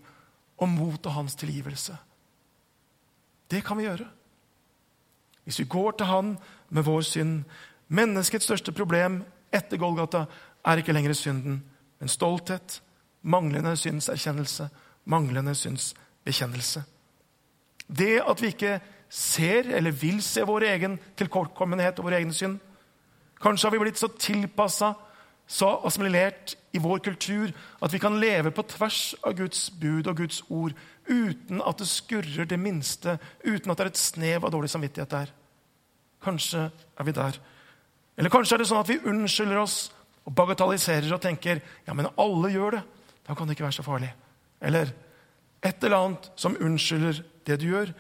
og 0.60 0.68
mot 0.68 1.06
og 1.08 1.16
hans 1.16 1.36
tilgivelse. 1.40 1.96
Det 3.50 3.62
kan 3.64 3.80
vi 3.80 3.86
gjøre. 3.88 4.06
Hvis 5.44 5.62
vi 5.62 5.70
går 5.72 5.96
til 5.96 6.10
han 6.12 6.36
med 6.68 6.84
vår 6.84 7.06
synd. 7.08 7.44
Menneskets 7.88 8.48
største 8.48 8.72
problem 8.72 9.22
etter 9.54 9.80
Golgata 9.80 10.24
er 10.64 10.80
ikke 10.80 10.92
lenger 10.92 11.16
synden, 11.16 11.60
men 12.00 12.10
stolthet, 12.10 12.80
manglende 13.22 13.76
synserkjennelse, 13.76 14.68
manglende 15.04 15.54
synsbekjennelse. 15.54 16.84
Det 17.88 18.20
at 18.24 18.42
vi 18.42 18.52
ikke 18.52 18.78
ser 19.08 19.68
eller 19.76 19.92
vil 19.92 20.22
se 20.24 20.44
vår 20.44 20.68
egen 20.72 20.96
tilkortkommenhet 21.16 21.98
og 21.98 22.08
vår 22.08 22.18
egen 22.20 22.32
synd. 22.32 22.58
Kanskje 23.44 23.68
har 23.68 23.74
vi 23.74 23.82
blitt 23.82 24.00
så 24.00 24.08
tilpassa, 24.08 24.94
så 25.46 25.68
assimilert 25.84 26.54
i 26.72 26.80
vår 26.80 27.02
kultur 27.04 27.50
at 27.84 27.92
vi 27.92 28.00
kan 28.00 28.16
leve 28.20 28.48
på 28.54 28.64
tvers 28.72 29.14
av 29.20 29.34
Guds 29.36 29.66
bud 29.76 30.08
og 30.08 30.16
Guds 30.22 30.40
ord 30.48 30.72
uten 31.04 31.60
at 31.60 31.82
det 31.82 31.88
skurrer 31.90 32.48
det 32.48 32.56
minste, 32.56 33.18
uten 33.44 33.70
at 33.70 33.76
det 33.76 33.84
er 33.84 33.90
et 33.92 34.00
snev 34.00 34.46
av 34.46 34.54
dårlig 34.54 34.70
samvittighet 34.72 35.12
der. 35.12 35.34
Kanskje 36.24 36.70
er 36.72 37.04
vi 37.04 37.12
der. 37.12 37.36
Eller 38.16 38.32
kanskje 38.32 38.56
er 38.56 38.62
det 38.62 38.70
sånn 38.70 38.80
at 38.80 38.88
vi 38.88 39.02
unnskylder 39.04 39.60
oss 39.60 39.78
og 40.24 40.32
bagatelliserer 40.38 41.12
og 41.12 41.20
tenker 41.20 41.60
ja, 41.84 41.92
men 41.92 42.08
alle 42.16 42.52
gjør 42.54 42.78
det. 42.78 42.84
Da 43.28 43.36
kan 43.36 43.48
det 43.48 43.58
ikke 43.58 43.66
være 43.66 43.76
så 43.76 43.84
farlig. 43.84 44.08
Eller 44.64 44.94
et 45.64 45.84
eller 45.84 45.98
annet 45.98 46.30
som 46.40 46.56
unnskylder 46.56 47.20
det 47.44 47.60
du 47.60 47.68
gjør. 47.68 47.92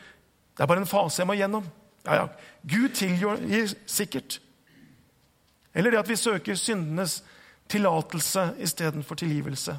Det 0.54 0.64
er 0.64 0.70
bare 0.70 0.84
en 0.84 0.88
fase 0.88 1.20
jeg 1.20 1.28
må 1.28 1.36
gjennom. 1.36 1.68
Ja, 2.04 2.22
ja, 2.22 2.26
Gud 2.68 2.96
tilgir 2.96 3.76
sikkert. 3.88 4.38
Eller 5.74 5.90
det 5.90 6.00
at 6.04 6.10
vi 6.10 6.16
søker 6.16 6.58
syndenes 6.58 7.18
tillatelse 7.70 8.52
istedenfor 8.62 9.18
tilgivelse. 9.18 9.74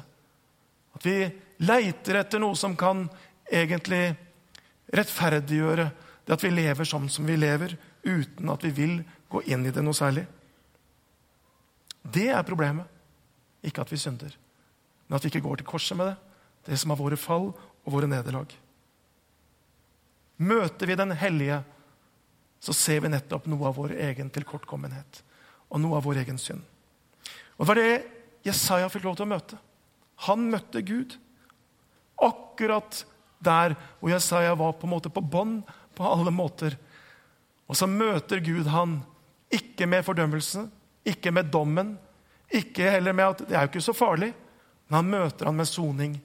At 0.96 1.06
vi 1.06 1.16
leiter 1.64 2.20
etter 2.20 2.42
noe 2.42 2.56
som 2.58 2.76
kan 2.76 3.06
egentlig 3.52 4.16
rettferdiggjøre 4.92 5.88
det 6.26 6.34
at 6.34 6.42
vi 6.42 6.50
lever 6.50 6.88
sånn 6.88 7.06
som 7.12 7.26
vi 7.28 7.36
lever, 7.38 7.76
uten 8.02 8.50
at 8.50 8.64
vi 8.66 8.72
vil 8.74 8.96
gå 9.30 9.44
inn 9.46 9.66
i 9.66 9.72
det 9.74 9.84
noe 9.84 9.94
særlig. 9.94 10.24
Det 12.02 12.28
er 12.34 12.46
problemet. 12.46 12.90
Ikke 13.66 13.82
at 13.82 13.90
vi 13.90 13.98
synder, 13.98 14.34
men 15.06 15.16
at 15.16 15.24
vi 15.24 15.30
ikke 15.32 15.42
går 15.42 15.60
til 15.60 15.66
korset 15.66 15.98
med 15.98 16.12
det. 16.12 16.16
Det 16.66 16.76
som 16.78 16.92
er 16.92 16.98
våre 16.98 17.18
fall 17.18 17.48
og 17.50 17.88
våre 17.94 18.10
nederlag. 18.10 18.50
Møter 20.36 20.86
vi 20.86 20.98
Den 20.98 21.14
hellige, 21.14 21.62
så 22.60 22.74
ser 22.74 23.00
vi 23.00 23.10
nettopp 23.10 23.46
noe 23.46 23.68
av 23.68 23.78
vår 23.78 23.94
egen 24.08 24.30
tilkortkommenhet 24.30 25.22
og 25.68 25.82
noe 25.82 25.98
av 25.98 26.06
vår 26.06 26.22
egen 26.22 26.38
synd. 26.40 26.62
Og 27.56 27.64
Det 27.64 27.68
var 27.70 27.80
det 27.80 27.90
Jesaja 28.46 28.88
fikk 28.92 29.06
lov 29.06 29.16
til 29.18 29.26
å 29.26 29.32
møte. 29.34 29.58
Han 30.28 30.48
møtte 30.52 30.84
Gud 30.86 31.16
akkurat 32.22 33.02
der 33.42 33.74
hvor 33.98 34.12
Jesaja 34.12 34.54
var 34.56 34.76
på 34.78 34.86
en 34.86 34.94
måte 34.94 35.12
på 35.12 35.24
bånn 35.24 35.60
på 35.96 36.06
alle 36.06 36.32
måter. 36.32 36.76
Og 37.66 37.76
så 37.76 37.88
møter 37.90 38.42
Gud 38.44 38.68
han 38.70 39.00
ikke 39.52 39.88
med 39.88 40.04
fordømmelse, 40.06 40.66
ikke 41.06 41.32
med 41.34 41.50
dommen, 41.52 41.94
ikke 42.52 42.90
heller 42.94 43.14
med 43.16 43.32
at 43.32 43.44
det 43.46 43.56
er 43.56 43.64
jo 43.66 43.72
ikke 43.72 43.86
så 43.88 43.94
farlig, 43.96 44.32
men 44.86 44.98
han 45.00 45.10
møter 45.10 45.48
han 45.48 45.58
med 45.58 45.68
soning. 45.68 46.16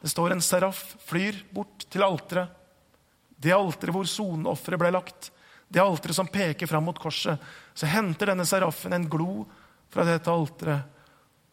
Det 0.00 0.10
står 0.10 0.34
en 0.34 0.42
seraff 0.42 0.96
flyr 1.06 1.42
bort 1.54 1.86
til 1.92 2.02
alteret. 2.06 2.50
Det 3.40 3.54
alteret 3.54 3.94
hvor 3.94 4.08
soneofferet 4.08 4.80
ble 4.80 4.90
lagt. 4.92 5.30
Det 5.70 5.82
alteret 5.82 6.16
som 6.16 6.28
peker 6.30 6.66
fram 6.66 6.84
mot 6.84 6.98
korset. 6.98 7.38
Så 7.74 7.86
henter 7.86 8.32
denne 8.32 8.46
seraffen 8.48 8.92
en 8.92 9.06
glo 9.10 9.44
fra 9.90 10.04
dette 10.06 10.32
alteret. 10.32 10.98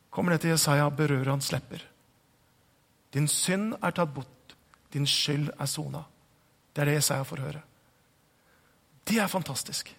Kommer 0.09 0.33
ned 0.33 0.41
til 0.41 0.55
Jesaja, 0.55 0.89
berører 0.89 1.29
hans 1.35 1.51
lepper. 1.53 1.83
Din 3.13 3.29
synd 3.29 3.75
er 3.77 3.93
tatt 3.93 4.13
bort. 4.15 4.55
Din 4.93 5.05
skyld 5.05 5.51
er 5.53 5.69
sona. 5.69 6.01
Det 6.73 6.81
er 6.81 6.89
det 6.89 6.97
Jesaja 6.97 7.25
får 7.27 7.43
høre. 7.45 7.61
Det 9.07 9.19
er 9.21 9.29
fantastisk. 9.31 9.93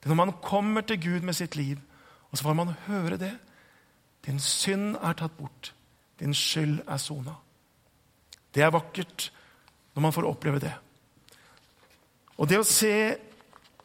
Det 0.00 0.08
er 0.08 0.14
når 0.14 0.22
man 0.24 0.38
kommer 0.42 0.82
til 0.82 1.00
Gud 1.00 1.26
med 1.26 1.36
sitt 1.36 1.56
liv, 1.56 1.78
og 2.30 2.38
så 2.38 2.44
får 2.44 2.56
man 2.56 2.74
høre 2.86 3.18
det. 3.20 3.34
Din 4.26 4.40
synd 4.40 4.96
er 4.96 5.16
tatt 5.16 5.36
bort. 5.36 5.74
Din 6.20 6.34
skyld 6.34 6.80
er 6.88 6.96
sona. 6.96 7.36
Det 8.54 8.62
er 8.64 8.72
vakkert 8.72 9.30
når 9.94 10.02
man 10.02 10.12
får 10.12 10.28
oppleve 10.28 10.60
det. 10.62 10.72
Og 12.40 12.48
det 12.48 12.60
å 12.60 12.66
se 12.66 13.18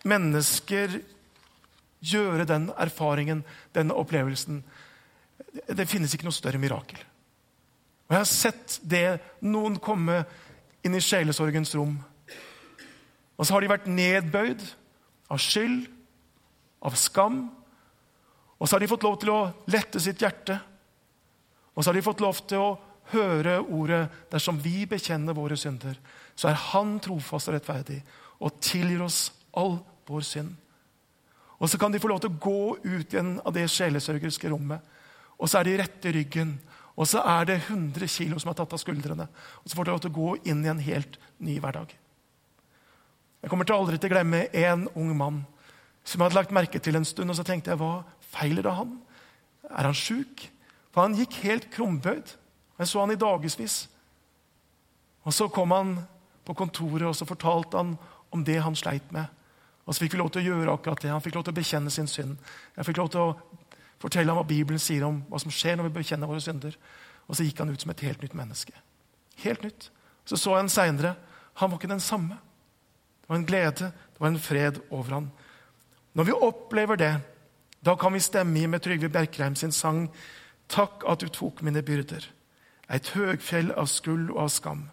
mennesker 0.08 1.00
gjøre 2.06 2.46
den 2.48 2.70
erfaringen, 2.78 3.44
den 3.76 3.92
opplevelsen 3.92 4.64
Det 5.66 5.88
finnes 5.88 6.14
ikke 6.14 6.28
noe 6.28 6.36
større 6.36 6.60
mirakel. 6.60 7.00
Og 8.06 8.14
Jeg 8.14 8.22
har 8.22 8.30
sett 8.30 8.80
det 8.84 9.06
noen 9.44 9.78
komme 9.80 10.22
inn 10.86 10.96
i 10.96 11.04
sjelesorgens 11.04 11.74
rom. 11.76 11.96
Og 13.36 13.48
så 13.48 13.56
har 13.56 13.64
de 13.64 13.72
vært 13.72 13.88
nedbøyd 13.90 14.62
av 15.32 15.40
skyld, 15.42 15.88
av 16.86 16.96
skam. 17.00 17.40
Og 18.60 18.68
så 18.68 18.76
har 18.76 18.84
de 18.84 18.92
fått 18.92 19.08
lov 19.08 19.18
til 19.20 19.32
å 19.34 19.40
lette 19.72 20.00
sitt 20.04 20.22
hjerte. 20.22 20.60
Og 21.74 21.82
så 21.82 21.90
har 21.90 21.98
de 21.98 22.06
fått 22.06 22.24
lov 22.24 22.44
til 22.48 22.62
å 22.62 22.76
høre 23.16 23.60
ordet 23.62 24.10
'dersom 24.32 24.60
vi 24.62 24.86
bekjenner 24.86 25.34
våre 25.34 25.58
synder', 25.58 25.98
så 26.36 26.50
er 26.50 26.54
Han 26.54 27.00
trofast 27.00 27.48
og 27.48 27.54
rettferdig 27.56 28.02
og 28.40 28.60
tilgir 28.64 29.04
oss 29.06 29.30
all 29.56 29.78
vår 30.08 30.26
synd. 30.28 30.54
Og 31.60 31.70
så 31.72 31.80
kan 31.80 31.94
de 31.94 32.02
få 32.04 32.10
lov 32.12 32.22
til 32.24 32.34
å 32.34 32.40
gå 32.42 32.62
ut 32.84 33.14
igjen 33.14 33.38
av 33.40 33.54
det 33.56 33.68
sjelesørgerske 33.72 34.52
rommet. 34.52 34.84
Og 35.40 35.50
så 35.50 35.60
er 35.60 35.68
de 35.68 35.78
rette 35.80 36.10
i 36.10 36.16
ryggen. 36.18 36.56
Og 36.96 37.08
så 37.08 37.24
er 37.24 37.48
det 37.48 37.62
100 37.64 38.08
kilo 38.12 38.40
som 38.40 38.52
er 38.52 38.58
tatt 38.60 38.76
av 38.76 38.82
skuldrene. 38.82 39.28
Og 39.64 39.70
så 39.70 39.78
får 39.78 39.88
de 39.88 39.94
lov 39.94 40.04
til 40.04 40.12
å 40.12 40.18
gå 40.20 40.30
inn 40.52 40.64
i 40.66 40.72
en 40.72 40.84
helt 40.84 41.18
ny 41.44 41.58
hverdag. 41.64 41.96
Jeg 43.44 43.52
kommer 43.52 43.68
til 43.68 43.78
aldri 43.78 44.00
til 44.00 44.10
å 44.10 44.16
glemme 44.16 44.46
en 44.58 44.88
ung 44.96 45.12
mann 45.18 45.44
som 46.06 46.20
jeg 46.20 46.28
hadde 46.28 46.38
lagt 46.38 46.56
merke 46.56 46.80
til 46.82 46.98
en 47.00 47.08
stund. 47.08 47.32
Og 47.32 47.38
så 47.38 47.46
tenkte 47.48 47.72
jeg, 47.72 47.82
hva 47.82 48.04
feiler 48.36 48.66
det 48.66 48.76
han? 48.78 48.96
Er 49.70 49.90
han 49.90 49.98
sjuk? 49.98 50.48
For 50.94 51.04
han 51.04 51.18
gikk 51.18 51.40
helt 51.44 51.70
krumbøyd. 51.74 52.36
Jeg 52.80 52.92
så 52.92 53.04
han 53.04 53.14
i 53.16 53.20
dagevis. 53.20 53.86
Og 55.26 55.34
så 55.34 55.48
kom 55.52 55.74
han 55.76 55.96
på 56.46 56.54
kontoret 56.54 57.08
og 57.10 57.16
så 57.18 57.28
fortalte 57.28 57.80
han 57.80 57.96
om 58.36 58.44
det 58.46 58.60
han 58.62 58.78
sleit 58.78 59.12
med. 59.16 59.32
Og 59.86 59.94
så 59.94 60.04
fikk 60.04 60.16
vi 60.16 60.22
lov 60.22 60.32
til 60.34 60.44
å 60.44 60.50
gjøre 60.50 60.74
akkurat 60.74 61.02
det. 61.02 61.12
Han 61.14 61.24
fikk 61.24 61.38
lov 61.38 61.46
til 61.46 61.54
å 61.54 61.60
bekjenne 61.60 61.94
sin 61.94 62.10
synd. 62.10 62.38
Jeg 62.76 62.88
fikk 62.88 63.00
lov 63.02 63.12
til 63.14 63.22
å 63.22 63.36
fortelle 64.02 64.32
ham 64.32 64.40
hva 64.42 64.48
Bibelen 64.48 64.82
sier 64.82 65.06
om 65.08 65.22
hva 65.30 65.40
som 65.42 65.54
skjer 65.54 65.78
når 65.78 65.90
vi 65.90 65.98
bekjenner 66.00 66.30
våre 66.30 66.44
synder. 66.44 66.78
Og 67.30 67.38
så 67.38 67.46
gikk 67.46 67.62
han 67.62 67.72
ut 67.74 67.82
som 67.82 67.94
et 67.94 68.06
helt 68.06 68.24
nytt 68.26 68.38
menneske. 68.38 68.74
Helt 69.44 69.66
nytt. 69.66 69.90
Så 70.26 70.40
så 70.42 70.56
jeg 70.56 70.66
han 70.66 70.74
seinere. 70.74 71.16
Han 71.62 71.72
var 71.72 71.80
ikke 71.80 71.94
den 71.94 72.04
samme. 72.04 72.40
Det 73.22 73.30
var 73.30 73.40
en 73.40 73.46
glede, 73.46 73.92
det 74.14 74.22
var 74.22 74.28
en 74.28 74.40
fred 74.42 74.82
over 74.90 75.14
ham. 75.14 75.30
Når 76.14 76.28
vi 76.28 76.40
opplever 76.48 76.96
det, 76.96 77.14
da 77.86 77.96
kan 77.96 78.14
vi 78.14 78.20
stemme 78.20 78.60
i 78.60 78.68
med 78.68 78.82
Trygve 78.82 79.10
Bjerkreim 79.10 79.56
sin 79.56 79.72
sang 79.72 80.10
'Takk 80.70 81.04
at 81.08 81.22
du 81.22 81.28
tok 81.30 81.62
mine 81.62 81.82
byrder'. 81.82 82.26
Et 82.90 83.10
høgfjell 83.10 83.72
av 83.72 83.86
skuld 83.86 84.30
og 84.32 84.44
av 84.44 84.50
skam. 84.50 84.90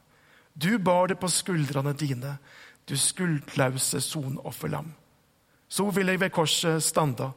Du 0.62 0.78
bar 0.78 1.06
det 1.06 1.18
på 1.20 1.28
skuldrene 1.28 1.92
dine, 1.92 2.38
du 2.88 2.96
skuldlause 2.96 4.00
sonofferlam. 4.00 4.92
Så 5.68 5.90
vil 5.90 6.06
jeg 6.06 6.20
ved 6.20 6.30
korset 6.30 6.82
standa, 6.82 7.30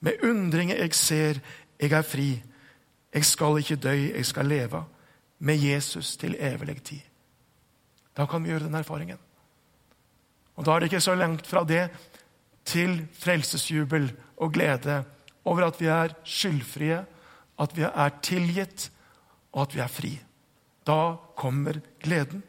med 0.00 0.22
undringer 0.22 0.76
jeg 0.76 0.94
ser, 0.94 1.38
jeg 1.80 1.92
er 1.92 2.02
fri. 2.02 2.42
Jeg 3.14 3.24
skal 3.24 3.58
ikke 3.58 3.76
dø, 3.76 3.92
jeg 3.92 4.26
skal 4.26 4.46
leve, 4.46 4.84
med 5.38 5.58
Jesus 5.58 6.16
til 6.16 6.36
evig 6.38 6.82
tid. 6.82 7.00
Da 8.16 8.26
kan 8.26 8.44
vi 8.44 8.50
gjøre 8.50 8.66
den 8.66 8.74
erfaringen. 8.74 9.18
Og 10.56 10.66
Da 10.66 10.74
er 10.74 10.78
det 10.78 10.92
ikke 10.92 11.00
så 11.00 11.14
langt 11.14 11.46
fra 11.46 11.64
det 11.64 11.90
til 12.64 13.08
frelsesjubel 13.12 14.12
og 14.36 14.52
glede 14.52 15.04
over 15.44 15.66
at 15.66 15.80
vi 15.80 15.86
er 15.86 16.14
skyldfrie, 16.24 17.04
at 17.58 17.76
vi 17.76 17.82
er 17.82 18.10
tilgitt, 18.22 18.90
og 19.52 19.62
at 19.62 19.74
vi 19.74 19.80
er 19.80 19.86
fri. 19.86 20.20
Da 20.86 21.16
kommer 21.36 21.80
gleden. 22.00 22.42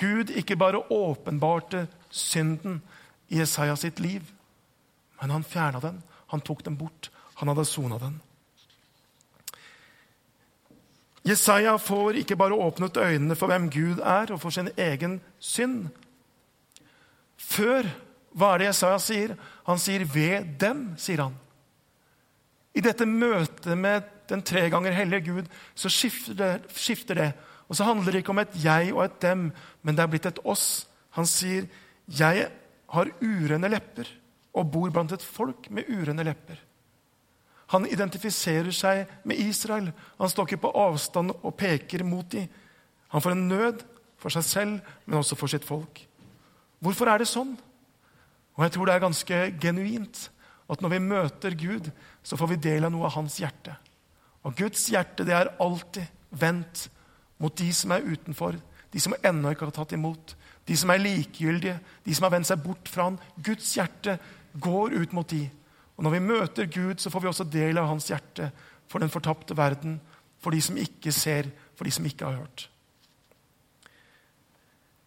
Gud 0.00 0.32
ikke 0.32 0.56
bare 0.56 0.80
åpenbarte 0.90 1.86
synden 2.10 2.80
i 3.28 3.38
Jesaja 3.38 3.76
sitt 3.76 4.00
liv, 4.00 4.24
men 5.20 5.30
han 5.30 5.44
fjerna 5.44 5.80
den. 5.80 6.02
Han 6.32 6.40
tok 6.40 6.64
den 6.64 6.78
bort. 6.80 7.10
Han 7.40 7.48
hadde 7.48 7.64
sona 7.68 7.98
den. 8.00 8.20
Jesaja 11.26 11.76
får 11.78 12.22
ikke 12.22 12.36
bare 12.40 12.56
åpnet 12.56 12.96
øynene 12.96 13.36
for 13.36 13.50
hvem 13.52 13.68
Gud 13.70 14.00
er, 14.00 14.32
og 14.32 14.40
for 14.40 14.50
sin 14.54 14.70
egen 14.76 15.20
synd. 15.38 15.90
Før 17.36 17.88
hva 18.32 18.54
er 18.54 18.62
det 18.62 18.70
Jesaja 18.70 18.98
sier? 19.02 19.36
Han 19.66 19.78
sier 19.78 20.04
'ved 20.04 20.56
dem', 20.60 20.94
sier 20.96 21.22
han. 21.22 21.36
I 22.74 22.80
dette 22.80 23.06
møtet 23.06 23.78
med 23.78 24.02
den 24.28 24.42
tre 24.42 24.70
ganger 24.70 24.92
hellige 24.92 25.32
Gud, 25.32 25.46
så 25.74 25.88
skifter 25.88 26.34
det, 26.34 26.62
skifter 26.70 27.14
det. 27.14 27.32
Og 27.70 27.78
så 27.78 27.86
handler 27.86 28.12
det 28.12 28.24
ikke 28.24 28.34
om 28.34 28.42
et 28.42 28.56
jeg 28.58 28.90
og 28.92 29.04
et 29.04 29.20
dem, 29.22 29.50
men 29.82 29.96
det 29.96 30.02
er 30.02 30.10
blitt 30.10 30.26
et 30.26 30.42
oss. 30.44 30.88
Han 31.14 31.26
sier, 31.26 31.68
'Jeg 32.10 32.50
har 32.88 33.06
urene 33.22 33.68
lepper 33.68 34.08
og 34.54 34.72
bor 34.72 34.90
blant 34.90 35.12
et 35.12 35.22
folk 35.22 35.70
med 35.70 35.86
urene 35.88 36.24
lepper'. 36.24 36.58
Han 37.70 37.86
identifiserer 37.86 38.70
seg 38.74 39.06
med 39.24 39.38
Israel. 39.38 39.92
Han 40.18 40.28
står 40.28 40.48
ikke 40.48 40.64
på 40.66 40.74
avstand 40.74 41.30
og 41.30 41.56
peker 41.56 42.02
mot 42.04 42.28
dem. 42.28 42.48
Han 43.08 43.22
får 43.22 43.30
en 43.30 43.48
nød 43.48 43.84
for 44.18 44.28
seg 44.28 44.44
selv, 44.44 44.80
men 45.06 45.18
også 45.18 45.36
for 45.36 45.46
sitt 45.46 45.64
folk. 45.64 46.06
Hvorfor 46.80 47.06
er 47.06 47.18
det 47.18 47.28
sånn? 47.28 47.56
Og 48.56 48.64
jeg 48.64 48.72
tror 48.72 48.86
det 48.86 48.94
er 48.94 49.06
ganske 49.06 49.38
genuint 49.60 50.30
at 50.70 50.82
når 50.82 50.88
vi 50.88 50.98
møter 50.98 51.54
Gud, 51.54 51.90
så 52.22 52.36
får 52.36 52.48
vi 52.52 52.56
del 52.56 52.84
av 52.84 52.92
noe 52.92 53.06
av 53.06 53.14
hans 53.14 53.38
hjerte. 53.38 53.76
Og 54.44 54.56
Guds 54.56 54.88
hjerte 54.90 55.24
det 55.26 55.34
er 55.34 55.54
alltid 55.60 56.06
vendt 56.30 56.88
mot 57.40 57.56
de 57.56 57.70
som 57.74 57.94
er 57.94 58.04
utenfor, 58.06 58.58
de 58.90 59.00
som 59.02 59.14
ennå 59.24 59.52
ikke 59.52 59.68
har 59.68 59.74
tatt 59.74 59.94
imot, 59.96 60.34
de 60.68 60.76
som 60.76 60.92
er 60.92 61.02
likegyldige, 61.02 61.78
de 62.04 62.14
som 62.14 62.26
har 62.26 62.34
vendt 62.34 62.50
seg 62.50 62.62
bort 62.62 62.90
fra 62.90 63.08
han. 63.08 63.18
Guds 63.42 63.72
hjerte 63.78 64.18
går 64.60 64.96
ut 65.00 65.14
mot 65.16 65.28
de. 65.30 65.44
Og 65.96 66.04
Når 66.04 66.14
vi 66.14 66.24
møter 66.24 66.68
Gud, 66.70 67.00
så 67.00 67.10
får 67.12 67.20
vi 67.24 67.30
også 67.30 67.48
del 67.50 67.78
av 67.78 67.88
hans 67.90 68.08
hjerte 68.10 68.50
for 68.90 69.02
den 69.02 69.12
fortapte 69.12 69.56
verden, 69.56 69.98
for 70.40 70.54
de 70.54 70.60
som 70.64 70.78
ikke 70.80 71.12
ser, 71.12 71.50
for 71.76 71.84
de 71.84 71.92
som 71.94 72.06
ikke 72.06 72.28
har 72.28 72.40
hørt. 72.40 72.68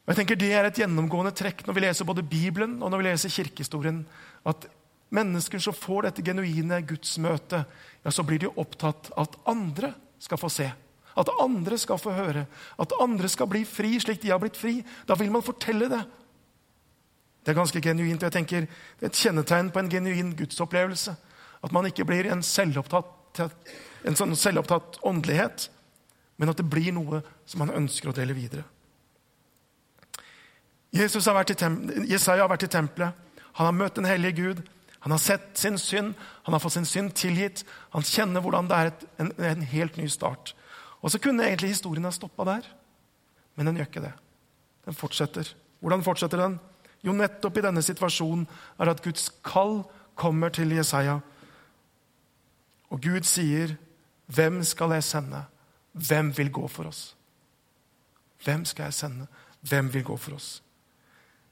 Og 0.03 0.11
jeg 0.11 0.19
tenker 0.19 0.35
Det 0.35 0.51
er 0.51 0.67
et 0.67 0.79
gjennomgående 0.83 1.31
trekk 1.31 1.63
når 1.65 1.75
vi 1.77 1.83
leser 1.85 2.07
både 2.07 2.25
Bibelen 2.27 2.81
og 2.83 2.91
når 2.91 2.99
vi 2.99 3.07
leser 3.07 3.31
kirkehistorien. 3.31 4.01
At 4.45 4.67
mennesker 5.13 5.61
som 5.63 5.75
får 5.75 6.09
dette 6.09 6.25
genuine 6.25 6.81
gudsmøtet, 6.83 7.63
ja, 8.03 8.11
så 8.11 8.25
blir 8.27 8.41
de 8.43 8.51
opptatt 8.51 9.13
av 9.15 9.29
at 9.29 9.37
andre 9.47 9.93
skal 10.19 10.41
få 10.41 10.49
se. 10.51 10.67
At 11.17 11.29
andre 11.41 11.77
skal 11.77 11.99
få 12.01 12.13
høre. 12.15 12.45
At 12.79 12.93
andre 13.01 13.29
skal 13.29 13.49
bli 13.51 13.63
fri 13.67 13.95
slik 14.01 14.21
de 14.21 14.31
har 14.33 14.41
blitt 14.41 14.57
fri. 14.57 14.79
Da 15.07 15.17
vil 15.19 15.31
man 15.31 15.45
fortelle 15.45 15.89
det. 15.91 16.01
Det 17.43 17.51
er 17.51 17.59
ganske 17.59 17.81
genuint. 17.81 18.23
og 18.23 18.27
jeg 18.29 18.31
tenker 18.31 18.67
Det 18.99 19.07
er 19.07 19.11
et 19.11 19.21
kjennetegn 19.21 19.71
på 19.71 19.79
en 19.79 19.89
genuin 19.89 20.35
gudsopplevelse. 20.35 21.15
At 21.63 21.71
man 21.71 21.85
ikke 21.85 22.05
blir 22.05 22.31
en 22.31 22.43
selvopptatt, 22.43 23.39
en 24.03 24.15
sånn 24.15 24.35
selvopptatt 24.35 24.99
åndelighet, 25.03 25.69
men 26.37 26.49
at 26.49 26.57
det 26.57 26.67
blir 26.67 26.91
noe 26.91 27.21
som 27.45 27.63
man 27.63 27.71
ønsker 27.71 28.09
å 28.09 28.15
dele 28.15 28.35
videre. 28.35 28.63
Jesus 30.93 31.25
har 31.25 31.37
vært 31.37 31.55
i 31.55 32.09
Jesaja 32.11 32.43
har 32.43 32.51
vært 32.51 32.67
i 32.67 32.73
tempelet. 32.73 33.13
Han 33.57 33.69
har 33.69 33.77
møtt 33.77 33.95
den 33.95 34.05
hellige 34.09 34.41
Gud. 34.41 34.63
Han 35.03 35.11
har 35.11 35.19
sett 35.19 35.57
sin 35.57 35.77
synd, 35.77 36.13
han 36.43 36.53
har 36.53 36.61
fått 36.63 36.77
sin 36.77 36.85
synd 36.87 37.11
tilgitt. 37.19 37.65
Han 37.91 38.05
kjenner 38.07 38.43
hvordan 38.43 38.69
det 38.69 38.77
er 38.77 38.91
en, 39.19 39.31
en, 39.35 39.65
helt 39.73 39.97
ny 39.99 40.05
start. 40.07 40.53
Og 41.03 41.11
så 41.11 41.19
kunne 41.19 41.43
egentlig 41.45 41.73
historien 41.73 42.07
ha 42.07 42.11
stoppa 42.15 42.45
der, 42.47 42.67
men 43.55 43.67
den 43.67 43.77
gjør 43.77 43.89
ikke 43.89 44.05
det. 44.05 44.13
Den 44.87 44.95
fortsetter. 44.97 45.49
Hvordan 45.83 46.03
fortsetter 46.03 46.39
den? 46.39 46.59
Jo, 47.03 47.11
nettopp 47.11 47.59
i 47.59 47.65
denne 47.65 47.83
situasjonen 47.83 48.45
er 48.79 48.91
at 48.93 49.03
Guds 49.03 49.27
kall 49.43 49.81
kommer 50.15 50.53
til 50.55 50.71
Jesaja. 50.71 51.19
Og 52.89 53.01
Gud 53.01 53.23
sier, 53.27 53.75
'Hvem 54.27 54.63
skal 54.63 54.91
jeg 54.91 55.03
sende? 55.03 55.43
Hvem 55.91 56.37
vil 56.37 56.51
gå 56.51 56.67
for 56.67 56.83
oss?' 56.83 57.15
Hvem 58.43 58.65
skal 58.65 58.83
jeg 58.83 58.93
sende? 58.93 59.27
Hvem 59.61 59.93
vil 59.93 60.03
gå 60.03 60.17
for 60.17 60.35
oss? 60.35 60.63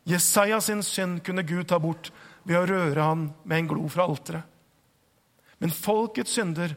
Jesaja 0.05 0.59
sin 0.59 0.83
synd 0.83 1.19
kunne 1.23 1.43
Gud 1.43 1.63
ta 1.63 1.77
bort 1.77 2.11
ved 2.43 2.57
å 2.57 2.65
røre 2.65 3.03
han 3.05 3.33
med 3.45 3.57
en 3.57 3.67
glo 3.67 3.87
fra 3.87 4.07
alteret. 4.09 4.43
Men 5.59 5.71
folkets 5.71 6.31
synder, 6.31 6.73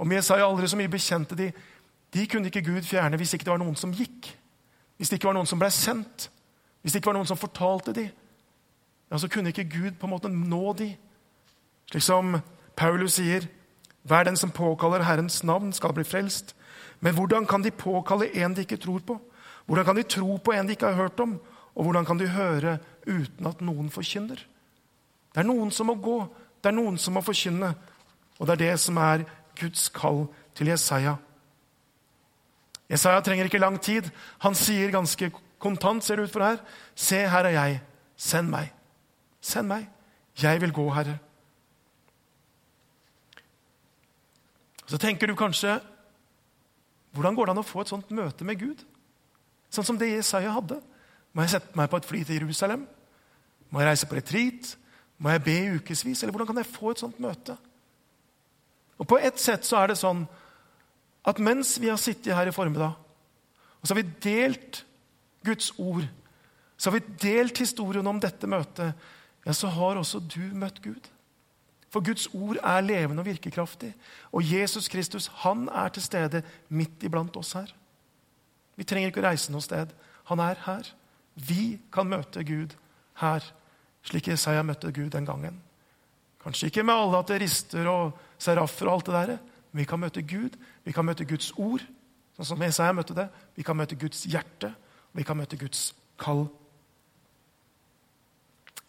om 0.00 0.12
Jesaja 0.12 0.46
aldri 0.46 0.68
så 0.70 0.78
mye 0.80 0.90
bekjente 0.90 1.36
de, 1.36 1.50
de 2.10 2.26
kunne 2.26 2.48
ikke 2.48 2.64
Gud 2.64 2.82
fjerne 2.88 3.18
hvis 3.20 3.34
ikke 3.36 3.46
det 3.46 3.52
var 3.52 3.60
noen 3.62 3.76
som 3.78 3.92
gikk. 3.94 4.30
Hvis 4.96 5.12
det 5.12 5.20
ikke 5.20 5.28
var 5.30 5.36
noen 5.36 5.48
som 5.48 5.60
ble 5.60 5.68
sendt. 5.72 6.30
Hvis 6.80 6.94
det 6.94 7.00
ikke 7.00 7.12
var 7.12 7.18
noen 7.20 7.28
som 7.28 7.38
fortalte 7.38 7.94
de. 7.96 8.06
Ja, 9.10 9.18
så 9.18 9.28
kunne 9.28 9.52
ikke 9.52 9.68
Gud 9.68 9.98
på 10.00 10.08
en 10.08 10.14
måte 10.14 10.30
nå 10.32 10.72
de. 10.78 10.90
Slik 11.90 12.04
som 12.06 12.38
Paulus 12.78 13.18
sier, 13.18 13.46
hver 14.08 14.24
den 14.24 14.38
som 14.40 14.52
påkaller 14.54 15.04
Herrens 15.04 15.42
navn, 15.44 15.72
skal 15.76 15.92
bli 15.94 16.04
frelst. 16.06 16.54
Men 17.00 17.14
hvordan 17.14 17.46
kan 17.46 17.64
de 17.64 17.70
påkalle 17.70 18.30
en 18.40 18.54
de 18.56 18.64
ikke 18.64 18.80
tror 18.80 19.02
på? 19.04 19.18
Hvordan 19.66 19.84
kan 19.84 19.96
de 19.96 20.02
tro 20.02 20.36
på 20.36 20.52
en 20.52 20.66
de 20.66 20.76
ikke 20.76 20.86
har 20.86 21.02
hørt 21.02 21.20
om? 21.20 21.36
Og 21.74 21.84
hvordan 21.84 22.06
kan 22.06 22.18
de 22.18 22.28
høre 22.28 22.78
uten 23.06 23.46
at 23.46 23.60
noen 23.60 23.90
forkynner? 23.90 24.40
Det 25.30 25.42
er 25.42 25.46
noen 25.46 25.70
som 25.70 25.86
må 25.86 25.94
gå, 25.94 26.18
det 26.62 26.72
er 26.72 26.76
noen 26.76 26.98
som 26.98 27.14
må 27.14 27.22
forkynne. 27.24 27.74
Og 28.38 28.46
det 28.46 28.56
er 28.56 28.62
det 28.64 28.80
som 28.80 28.96
er 28.96 29.24
Guds 29.60 29.88
kall 29.94 30.24
til 30.56 30.70
Jesaja. 30.72 31.16
Jesaja 32.90 33.20
trenger 33.20 33.46
ikke 33.46 33.62
lang 33.62 33.78
tid. 33.80 34.10
Han 34.42 34.56
sier 34.58 34.90
ganske 34.90 35.30
kontant, 35.60 36.04
ser 36.04 36.16
det 36.16 36.28
ut 36.28 36.34
for 36.34 36.44
her, 36.44 36.60
Se, 36.94 37.16
her 37.28 37.46
er 37.46 37.54
jeg. 37.54 37.80
Send 38.16 38.50
meg. 38.50 38.72
Send 39.40 39.68
meg. 39.68 39.88
Jeg 40.42 40.60
vil 40.60 40.72
gå, 40.72 40.84
Herre. 40.92 41.18
Så 44.86 44.98
tenker 44.98 45.26
du 45.26 45.34
kanskje 45.38 45.78
Hvordan 47.10 47.34
går 47.34 47.48
det 47.48 47.50
an 47.50 47.58
å 47.58 47.66
få 47.66 47.82
et 47.82 47.90
sånt 47.90 48.10
møte 48.14 48.46
med 48.46 48.60
Gud? 48.60 48.82
Sånn 49.70 49.86
som 49.86 49.96
det 49.98 50.12
Jesaja 50.12 50.52
hadde. 50.54 50.76
Må 51.34 51.42
jeg 51.42 51.56
sette 51.56 51.74
meg 51.78 51.88
på 51.90 51.98
et 51.98 52.06
fly 52.06 52.20
til 52.22 52.36
Jerusalem? 52.38 52.84
Må 53.70 53.80
jeg 53.80 53.88
reise 53.88 54.06
på 54.06 54.14
retreat? 54.14 54.68
Må 55.18 55.32
jeg 55.34 55.42
be 55.42 55.56
i 55.56 55.72
ukevis? 55.74 56.22
Eller 56.22 56.30
hvordan 56.30 56.46
kan 56.52 56.60
jeg 56.62 56.70
få 56.70 56.92
et 56.92 57.02
sånt 57.02 57.18
møte? 57.18 57.56
Og 59.00 59.08
På 59.08 59.18
ett 59.18 59.40
sett 59.40 59.64
så 59.64 59.80
er 59.80 59.90
det 59.90 60.00
sånn 60.00 60.26
at 61.24 61.40
mens 61.40 61.74
vi 61.80 61.88
har 61.88 62.00
sittet 62.00 62.36
her 62.36 62.48
i 62.48 62.54
formiddag, 62.54 62.96
og 63.80 63.88
så 63.88 63.94
har 63.94 64.02
vi 64.02 64.12
delt 64.24 64.82
Guds 65.44 65.72
ord, 65.80 66.04
så 66.76 66.90
har 66.90 66.98
vi 66.98 67.16
delt 67.22 67.60
historien 67.60 68.06
om 68.06 68.20
dette 68.20 68.48
møtet, 68.48 68.92
ja, 69.46 69.52
så 69.56 69.70
har 69.72 69.96
også 69.96 70.20
du 70.20 70.42
møtt 70.56 70.82
Gud. 70.84 71.08
For 71.90 72.04
Guds 72.04 72.28
ord 72.36 72.60
er 72.62 72.84
levende 72.84 73.24
og 73.24 73.26
virkekraftig. 73.26 73.90
Og 74.30 74.44
Jesus 74.46 74.88
Kristus 74.88 75.26
han 75.42 75.66
er 75.68 75.88
til 75.90 76.04
stede 76.04 76.42
midt 76.68 77.02
iblant 77.02 77.36
oss 77.36 77.52
her. 77.58 77.72
Vi 78.76 78.86
trenger 78.86 79.10
ikke 79.10 79.24
å 79.24 79.26
reise 79.26 79.52
noe 79.52 79.64
sted. 79.64 79.90
Han 80.30 80.42
er 80.44 80.60
her. 80.68 80.92
Vi 81.34 81.80
kan 81.92 82.08
møte 82.08 82.44
Gud 82.46 82.76
her, 83.20 83.44
slik 84.06 84.28
Jesaja 84.30 84.62
møtte 84.62 84.92
Gud 84.92 85.10
den 85.16 85.26
gangen. 85.26 85.58
Kanskje 86.44 86.70
ikke 86.70 86.84
med 86.86 86.96
alle 86.96 87.20
aterister 87.20 87.88
og 87.90 88.18
seraffer 88.40 88.88
og 88.88 88.94
alt 88.94 89.10
det 89.10 89.16
der, 89.16 89.32
men 89.70 89.82
vi 89.82 89.88
kan 89.88 90.00
møte 90.00 90.22
Gud. 90.22 90.56
Vi 90.84 90.92
kan 90.96 91.04
møte 91.04 91.26
Guds 91.28 91.50
ord, 91.60 91.82
sånn 92.36 92.48
som 92.52 92.62
Jesaja 92.64 92.94
møtte 92.96 93.16
det. 93.16 93.28
Vi 93.56 93.66
kan 93.66 93.76
møte 93.76 93.98
Guds 94.00 94.24
hjerte, 94.24 94.72
vi 95.12 95.26
kan 95.26 95.38
møte 95.38 95.58
Guds 95.60 95.90
kall. 96.20 96.46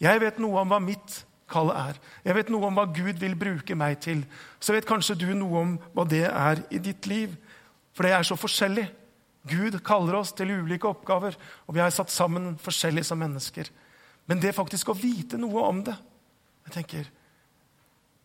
Jeg 0.02 0.22
vet 0.24 0.40
noe 0.42 0.64
om 0.64 0.72
hva 0.72 0.80
mitt 0.82 1.20
kall 1.52 1.70
er. 1.76 2.00
Jeg 2.26 2.38
vet 2.38 2.50
noe 2.50 2.70
om 2.70 2.80
hva 2.80 2.88
Gud 2.90 3.20
vil 3.22 3.36
bruke 3.38 3.76
meg 3.78 4.00
til. 4.02 4.24
Så 4.64 4.74
vet 4.74 4.88
kanskje 4.88 5.20
du 5.20 5.30
noe 5.38 5.62
om 5.62 5.76
hva 5.94 6.08
det 6.08 6.26
er 6.30 6.64
i 6.74 6.80
ditt 6.82 7.10
liv. 7.12 7.36
For 7.94 8.08
det 8.08 8.16
er 8.16 8.26
så 8.26 8.40
forskjellig. 8.40 8.88
Gud 9.50 9.80
kaller 9.86 10.20
oss 10.20 10.32
til 10.38 10.54
ulike 10.54 10.88
oppgaver, 10.88 11.36
og 11.66 11.76
vi 11.76 11.82
er 11.82 11.94
satt 11.94 12.14
sammen 12.14 12.54
forskjellig 12.62 13.04
som 13.08 13.20
mennesker. 13.22 13.72
Men 14.30 14.42
det 14.42 14.54
faktisk 14.56 14.92
å 14.94 14.98
vite 14.98 15.40
noe 15.42 15.66
om 15.66 15.82
det 15.86 15.98
jeg 16.68 16.76
tenker, 16.76 17.08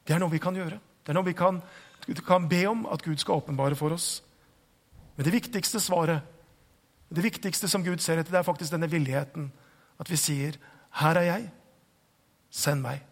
Det 0.07 0.15
er 0.15 0.23
noe 0.23 0.33
vi 0.33 0.43
kan 0.43 0.57
gjøre. 0.57 0.79
Det 1.03 1.13
er 1.13 1.19
noe 1.19 1.27
vi 1.27 1.35
kan, 1.37 1.61
kan 2.27 2.49
be 2.49 2.63
om 2.71 2.87
at 2.93 3.03
Gud 3.03 3.19
skal 3.19 3.41
åpenbare 3.41 3.79
for 3.79 3.95
oss. 3.95 4.23
Men 5.17 5.27
det 5.27 5.35
viktigste 5.35 5.81
svaret, 5.81 6.23
det 7.09 7.25
viktigste 7.25 7.69
som 7.69 7.85
Gud 7.85 8.03
ser 8.03 8.21
etter, 8.21 8.33
det 8.35 8.41
er 8.41 8.47
faktisk 8.47 8.75
denne 8.75 8.91
villigheten. 8.91 9.51
At 9.99 10.11
vi 10.11 10.17
sier, 10.17 10.57
'Her 10.91 11.17
er 11.17 11.23
jeg. 11.23 11.51
Send 12.51 12.83
meg.' 12.83 13.03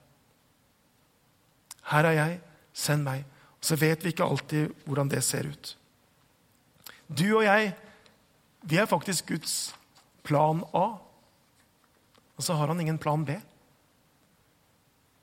Her 1.84 2.04
er 2.04 2.12
jeg. 2.12 2.40
Send 2.72 3.02
meg. 3.02 3.24
Og 3.60 3.64
så 3.64 3.76
vet 3.76 4.04
vi 4.04 4.08
ikke 4.08 4.24
alltid 4.24 4.74
hvordan 4.84 5.08
det 5.08 5.24
ser 5.24 5.48
ut. 5.48 5.76
Du 7.08 7.36
og 7.36 7.44
jeg 7.44 7.74
vi 8.64 8.76
er 8.76 8.88
faktisk 8.88 9.28
Guds 9.28 9.74
plan 10.22 10.62
A. 10.74 10.96
Og 12.36 12.42
så 12.42 12.54
har 12.54 12.66
han 12.66 12.80
ingen 12.80 12.98
plan 12.98 13.24
B. 13.24 13.30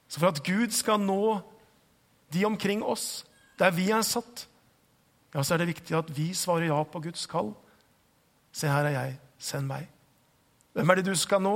Så 0.08 0.20
for 0.20 0.28
at 0.28 0.44
Gud 0.44 0.72
skal 0.72 1.00
nå 1.00 1.40
de 2.32 2.46
omkring 2.48 2.84
oss, 2.84 3.24
der 3.60 3.74
vi 3.76 3.90
er 3.94 4.04
satt, 4.08 4.48
ja, 5.32 5.44
så 5.44 5.56
er 5.56 5.62
det 5.62 5.72
viktig 5.72 5.96
at 5.96 6.10
vi 6.12 6.32
svarer 6.36 6.68
ja 6.68 6.80
på 6.84 7.00
Guds 7.04 7.24
kall. 7.30 7.54
Se, 8.52 8.68
her 8.68 8.90
er 8.90 8.96
jeg. 8.98 9.14
Send 9.42 9.70
meg. 9.70 9.88
Hvem 10.76 10.92
er 10.92 11.00
det 11.00 11.08
du 11.08 11.16
skal 11.18 11.42
nå? 11.44 11.56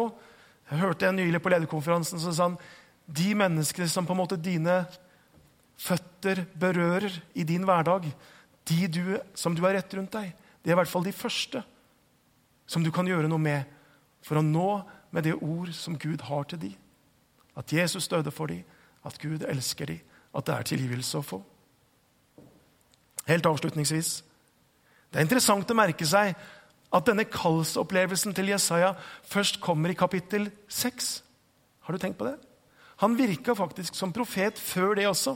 Jeg 0.70 0.82
hørte 0.82 1.10
en 1.10 1.20
nylig 1.20 1.42
på 1.44 1.52
lederkonferansen 1.52 2.22
som 2.22 2.34
sa 2.34 2.48
han, 2.48 2.56
de 3.06 3.36
menneskene 3.38 3.88
som 3.92 4.08
på 4.08 4.16
en 4.16 4.22
måte 4.24 4.40
dine 4.42 4.80
føtter 5.78 6.46
berører 6.58 7.20
i 7.38 7.44
din 7.46 7.68
hverdag, 7.68 8.08
de 8.66 8.88
du, 8.90 9.04
som 9.38 9.54
du 9.54 9.62
har 9.66 9.76
rett 9.78 9.94
rundt 9.94 10.16
deg, 10.16 10.32
det 10.64 10.72
er 10.72 10.74
i 10.74 10.80
hvert 10.80 10.90
fall 10.90 11.06
de 11.06 11.14
første 11.14 11.62
som 12.66 12.82
du 12.82 12.90
kan 12.96 13.06
gjøre 13.06 13.30
noe 13.30 13.42
med 13.42 13.68
for 14.26 14.40
å 14.40 14.46
nå 14.46 14.70
med 15.14 15.28
det 15.28 15.36
ord 15.36 15.70
som 15.78 16.00
Gud 16.02 16.24
har 16.26 16.48
til 16.50 16.64
dem. 16.64 16.80
At 17.56 17.72
Jesus 17.72 18.10
døde 18.10 18.34
for 18.34 18.50
dem, 18.50 18.66
at 19.06 19.20
Gud 19.22 19.46
elsker 19.46 19.92
dem, 19.92 20.02
at 20.36 20.48
det 20.48 20.56
er 20.56 20.70
tilgivelse 20.70 21.20
å 21.20 21.26
få. 21.26 21.40
Helt 23.26 23.48
avslutningsvis. 23.50 24.18
Det 25.10 25.20
er 25.20 25.26
interessant 25.26 25.72
å 25.72 25.78
merke 25.78 26.06
seg 26.08 26.36
at 26.96 27.08
denne 27.08 27.26
kallsopplevelsen 27.28 28.36
til 28.36 28.52
Jesaja 28.54 28.94
først 29.28 29.62
kommer 29.64 29.92
i 29.92 29.98
kapittel 29.98 30.50
6. 30.68 31.12
Har 31.88 31.96
du 31.96 32.02
tenkt 32.02 32.20
på 32.20 32.28
det? 32.28 32.36
Han 33.04 33.18
virka 33.18 33.56
faktisk 33.56 33.96
som 33.96 34.14
profet 34.16 34.60
før 34.60 34.96
det 34.96 35.08
også. 35.08 35.36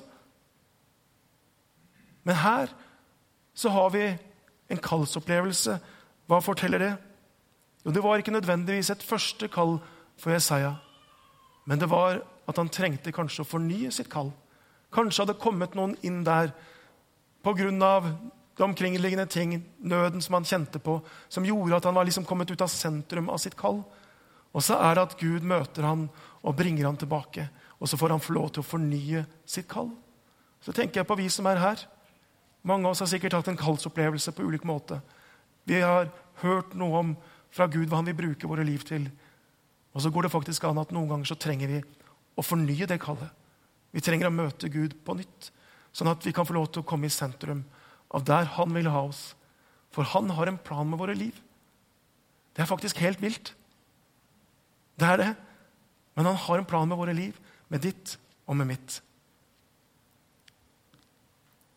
Men 2.23 2.35
her 2.35 2.71
så 3.53 3.69
har 3.69 3.89
vi 3.89 4.05
en 4.69 4.83
kallsopplevelse. 4.83 5.79
Hva 6.29 6.39
forteller 6.43 6.83
det? 6.83 6.93
Jo, 7.85 7.91
det 7.91 8.03
var 8.03 8.21
ikke 8.21 8.35
nødvendigvis 8.35 8.91
et 8.93 9.03
første 9.03 9.47
kall 9.47 9.79
for 10.19 10.35
Jesaja, 10.35 10.73
men 11.65 11.79
det 11.79 11.87
var 11.89 12.19
at 12.47 12.57
han 12.57 12.69
trengte 12.69 13.13
kanskje 13.15 13.45
å 13.45 13.47
fornye 13.47 13.91
sitt 13.93 14.09
kall. 14.11 14.33
Kanskje 14.93 15.25
hadde 15.25 15.39
kommet 15.41 15.75
noen 15.77 15.95
inn 16.01 16.23
der 16.23 16.53
pga. 17.43 17.69
de 18.59 18.63
omkringliggende 18.63 19.25
ting, 19.25 19.63
nøden 19.79 20.21
som 20.21 20.33
han 20.33 20.43
kjente 20.43 20.79
på, 20.79 21.01
som 21.29 21.45
gjorde 21.45 21.77
at 21.77 21.85
han 21.85 21.95
var 21.95 22.03
liksom 22.03 22.25
kommet 22.25 22.51
ut 22.51 22.61
av 22.61 22.67
sentrum 22.67 23.29
av 23.29 23.37
sitt 23.37 23.55
kall. 23.55 23.83
Og 24.53 24.63
så 24.63 24.75
er 24.75 24.95
det 24.95 25.01
at 25.01 25.17
Gud 25.17 25.45
møter 25.47 25.83
han 25.83 26.09
og 26.43 26.55
bringer 26.55 26.85
han 26.85 26.97
tilbake. 26.97 27.49
Og 27.79 27.87
så 27.87 27.97
får 27.97 28.09
han 28.09 28.19
få 28.19 28.33
lov 28.33 28.49
til 28.49 28.59
å 28.59 28.67
fornye 28.67 29.25
sitt 29.45 29.67
kall. 29.71 29.93
Så 30.59 30.73
tenker 30.75 30.99
jeg 30.99 31.07
på 31.07 31.15
vi 31.15 31.29
som 31.29 31.47
er 31.47 31.61
her. 31.61 31.85
Mange 32.67 32.85
av 32.85 32.91
oss 32.91 32.99
har 32.99 33.07
sikkert 33.07 33.37
hatt 33.37 33.47
en 33.47 33.59
kallsopplevelse 33.59 34.33
på 34.35 34.43
ulik 34.43 34.65
måte. 34.67 34.99
Vi 35.63 35.79
har 35.79 36.09
hørt 36.43 36.75
noe 36.75 36.99
om 36.99 37.15
fra 37.55 37.67
Gud 37.71 37.87
hva 37.87 38.01
han 38.01 38.09
vil 38.09 38.17
bruke 38.17 38.49
våre 38.49 38.65
liv 38.67 38.83
til. 38.83 39.07
Og 39.95 40.03
så 40.03 40.11
går 40.11 40.27
det 40.27 40.33
faktisk 40.35 40.67
an 40.67 40.81
at 40.81 40.91
noen 40.91 41.09
ganger 41.09 41.31
så 41.31 41.39
trenger 41.39 41.71
vi 41.71 41.79
å 42.35 42.43
fornye 42.43 42.87
det 42.89 42.99
kallet. 43.01 43.31
Vi 43.95 44.03
trenger 44.05 44.29
å 44.29 44.33
møte 44.33 44.69
Gud 44.71 44.95
på 45.05 45.15
nytt, 45.17 45.49
sånn 45.95 46.11
at 46.11 46.25
vi 46.25 46.33
kan 46.35 46.45
få 46.45 46.55
lov 46.57 46.69
til 46.69 46.83
å 46.83 46.87
komme 46.87 47.09
i 47.09 47.13
sentrum 47.13 47.63
av 48.13 48.25
der 48.25 48.47
han 48.57 48.73
vil 48.75 48.89
ha 48.91 49.03
oss. 49.09 49.33
For 49.93 50.05
han 50.05 50.29
har 50.37 50.49
en 50.49 50.61
plan 50.61 50.87
med 50.89 51.01
våre 51.01 51.15
liv. 51.17 51.33
Det 52.53 52.63
er 52.63 52.69
faktisk 52.69 53.01
helt 53.01 53.21
vilt. 53.21 53.53
Det 54.99 55.07
er 55.07 55.17
det. 55.17 55.29
Men 56.15 56.29
han 56.29 56.35
har 56.35 56.59
en 56.59 56.67
plan 56.69 56.87
med 56.87 56.99
våre 56.99 57.13
liv, 57.13 57.37
med 57.69 57.81
ditt 57.81 58.17
og 58.45 58.57
med 58.59 58.67
mitt. 58.73 58.99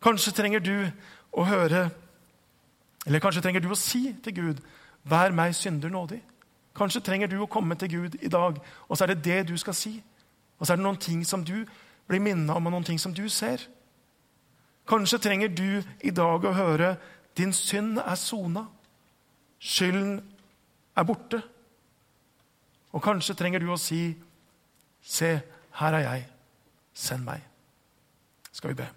Kanskje 0.03 0.35
trenger 0.35 0.61
du 0.61 0.77
å 1.33 1.45
høre 1.47 1.91
Eller 3.07 3.23
kanskje 3.23 3.43
trenger 3.43 3.63
du 3.63 3.69
å 3.71 3.79
si 3.79 4.13
til 4.23 4.35
Gud 4.35 4.61
Vær 5.03 5.33
meg 5.35 5.55
synder 5.59 5.91
nådig. 5.91 6.21
Kanskje 6.77 7.03
trenger 7.03 7.31
du 7.31 7.41
å 7.43 7.49
komme 7.51 7.75
til 7.75 7.91
Gud 7.91 8.13
i 8.23 8.31
dag, 8.31 8.61
og 8.87 8.97
så 8.97 9.05
er 9.05 9.13
det 9.13 9.25
det 9.25 9.39
du 9.49 9.57
skal 9.59 9.75
si. 9.75 9.97
Og 10.59 10.67
så 10.67 10.73
er 10.73 10.79
det 10.79 10.85
noen 10.85 11.01
ting 11.03 11.25
som 11.27 11.43
du 11.43 11.65
blir 12.09 12.21
minnet 12.21 12.57
om, 12.57 12.65
noen 12.71 12.85
ting 12.85 13.01
som 13.01 13.15
du 13.15 13.25
ser. 13.29 13.63
Kanskje 14.89 15.21
trenger 15.23 15.49
du 15.49 15.83
i 16.03 16.11
dag 16.11 16.45
å 16.45 16.55
høre 16.57 16.97
din 17.39 17.53
synd 17.53 18.01
er 18.03 18.19
sona. 18.19 18.67
Skylden 19.63 20.19
er 20.97 21.07
borte. 21.09 21.43
Og 22.93 23.03
kanskje 23.03 23.37
trenger 23.39 23.63
du 23.63 23.71
å 23.73 23.79
si, 23.79 24.17
'Se, 25.03 25.41
her 25.73 25.95
er 25.95 26.01
jeg. 26.01 26.27
Send 26.95 27.25
meg.' 27.25 27.43
Skal 28.53 28.69
vi 28.69 28.75
be. 28.75 28.89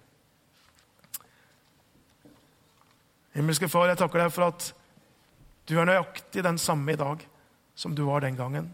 Himmelske 3.33 3.69
Far, 3.69 3.87
jeg 3.87 3.97
takker 3.97 4.19
deg 4.19 4.31
for 4.31 4.47
at 4.47 4.73
du 5.67 5.79
er 5.79 5.85
nøyaktig 5.85 6.43
den 6.43 6.57
samme 6.57 6.93
i 6.93 6.95
dag 6.95 7.27
som 7.75 7.95
du 7.95 8.05
var 8.05 8.19
den 8.19 8.35
gangen 8.35 8.73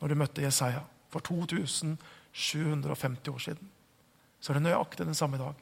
når 0.00 0.08
du 0.08 0.14
møtte 0.14 0.42
Jesaja 0.42 0.82
for 1.08 1.20
2750 2.34 3.28
år 3.30 3.38
siden. 3.38 3.70
Så 4.40 4.52
er 4.52 4.58
det 4.58 4.66
nøyaktig 4.66 5.06
den 5.06 5.14
samme 5.14 5.38
i 5.38 5.40
dag. 5.40 5.54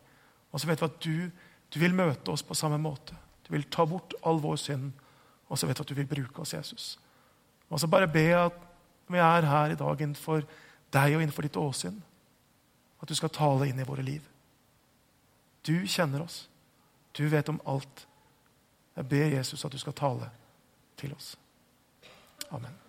Og 0.52 0.60
så 0.60 0.66
vet 0.66 0.80
vi 0.80 0.88
at 0.88 1.04
du, 1.04 1.30
du 1.74 1.78
vil 1.80 1.94
møte 1.94 2.32
oss 2.32 2.42
på 2.42 2.56
samme 2.56 2.80
måte. 2.80 3.16
Du 3.46 3.52
vil 3.52 3.68
ta 3.70 3.84
bort 3.86 4.14
all 4.24 4.40
vår 4.40 4.56
synd, 4.56 4.90
og 5.48 5.58
så 5.58 5.68
vet 5.68 5.78
vi 5.78 5.84
at 5.84 5.92
du 5.92 5.94
vil 5.94 6.08
bruke 6.08 6.42
oss, 6.42 6.54
Jesus. 6.54 6.98
Og 7.70 7.80
så 7.80 7.88
bare 7.88 8.08
be 8.08 8.26
at 8.36 8.56
vi 9.12 9.18
er 9.20 9.48
her 9.48 9.72
i 9.72 9.78
dag 9.78 10.00
innenfor 10.00 10.44
deg 10.92 11.16
og 11.16 11.22
innenfor 11.22 11.46
ditt 11.46 11.56
åsyn, 11.56 12.02
at 13.02 13.08
du 13.08 13.14
skal 13.16 13.32
tale 13.34 13.68
inn 13.68 13.80
i 13.80 13.88
våre 13.88 14.04
liv. 14.04 14.22
Du 15.66 15.74
kjenner 15.86 16.24
oss. 16.24 16.46
Du 17.12 17.26
vet 17.28 17.48
om 17.48 17.60
alt. 17.66 18.06
Jeg 18.96 19.08
ber 19.08 19.34
Jesus 19.36 19.64
at 19.64 19.72
du 19.72 19.78
skal 19.78 19.96
tale 19.96 20.30
til 20.96 21.14
oss. 21.16 21.34
Amen. 22.50 22.81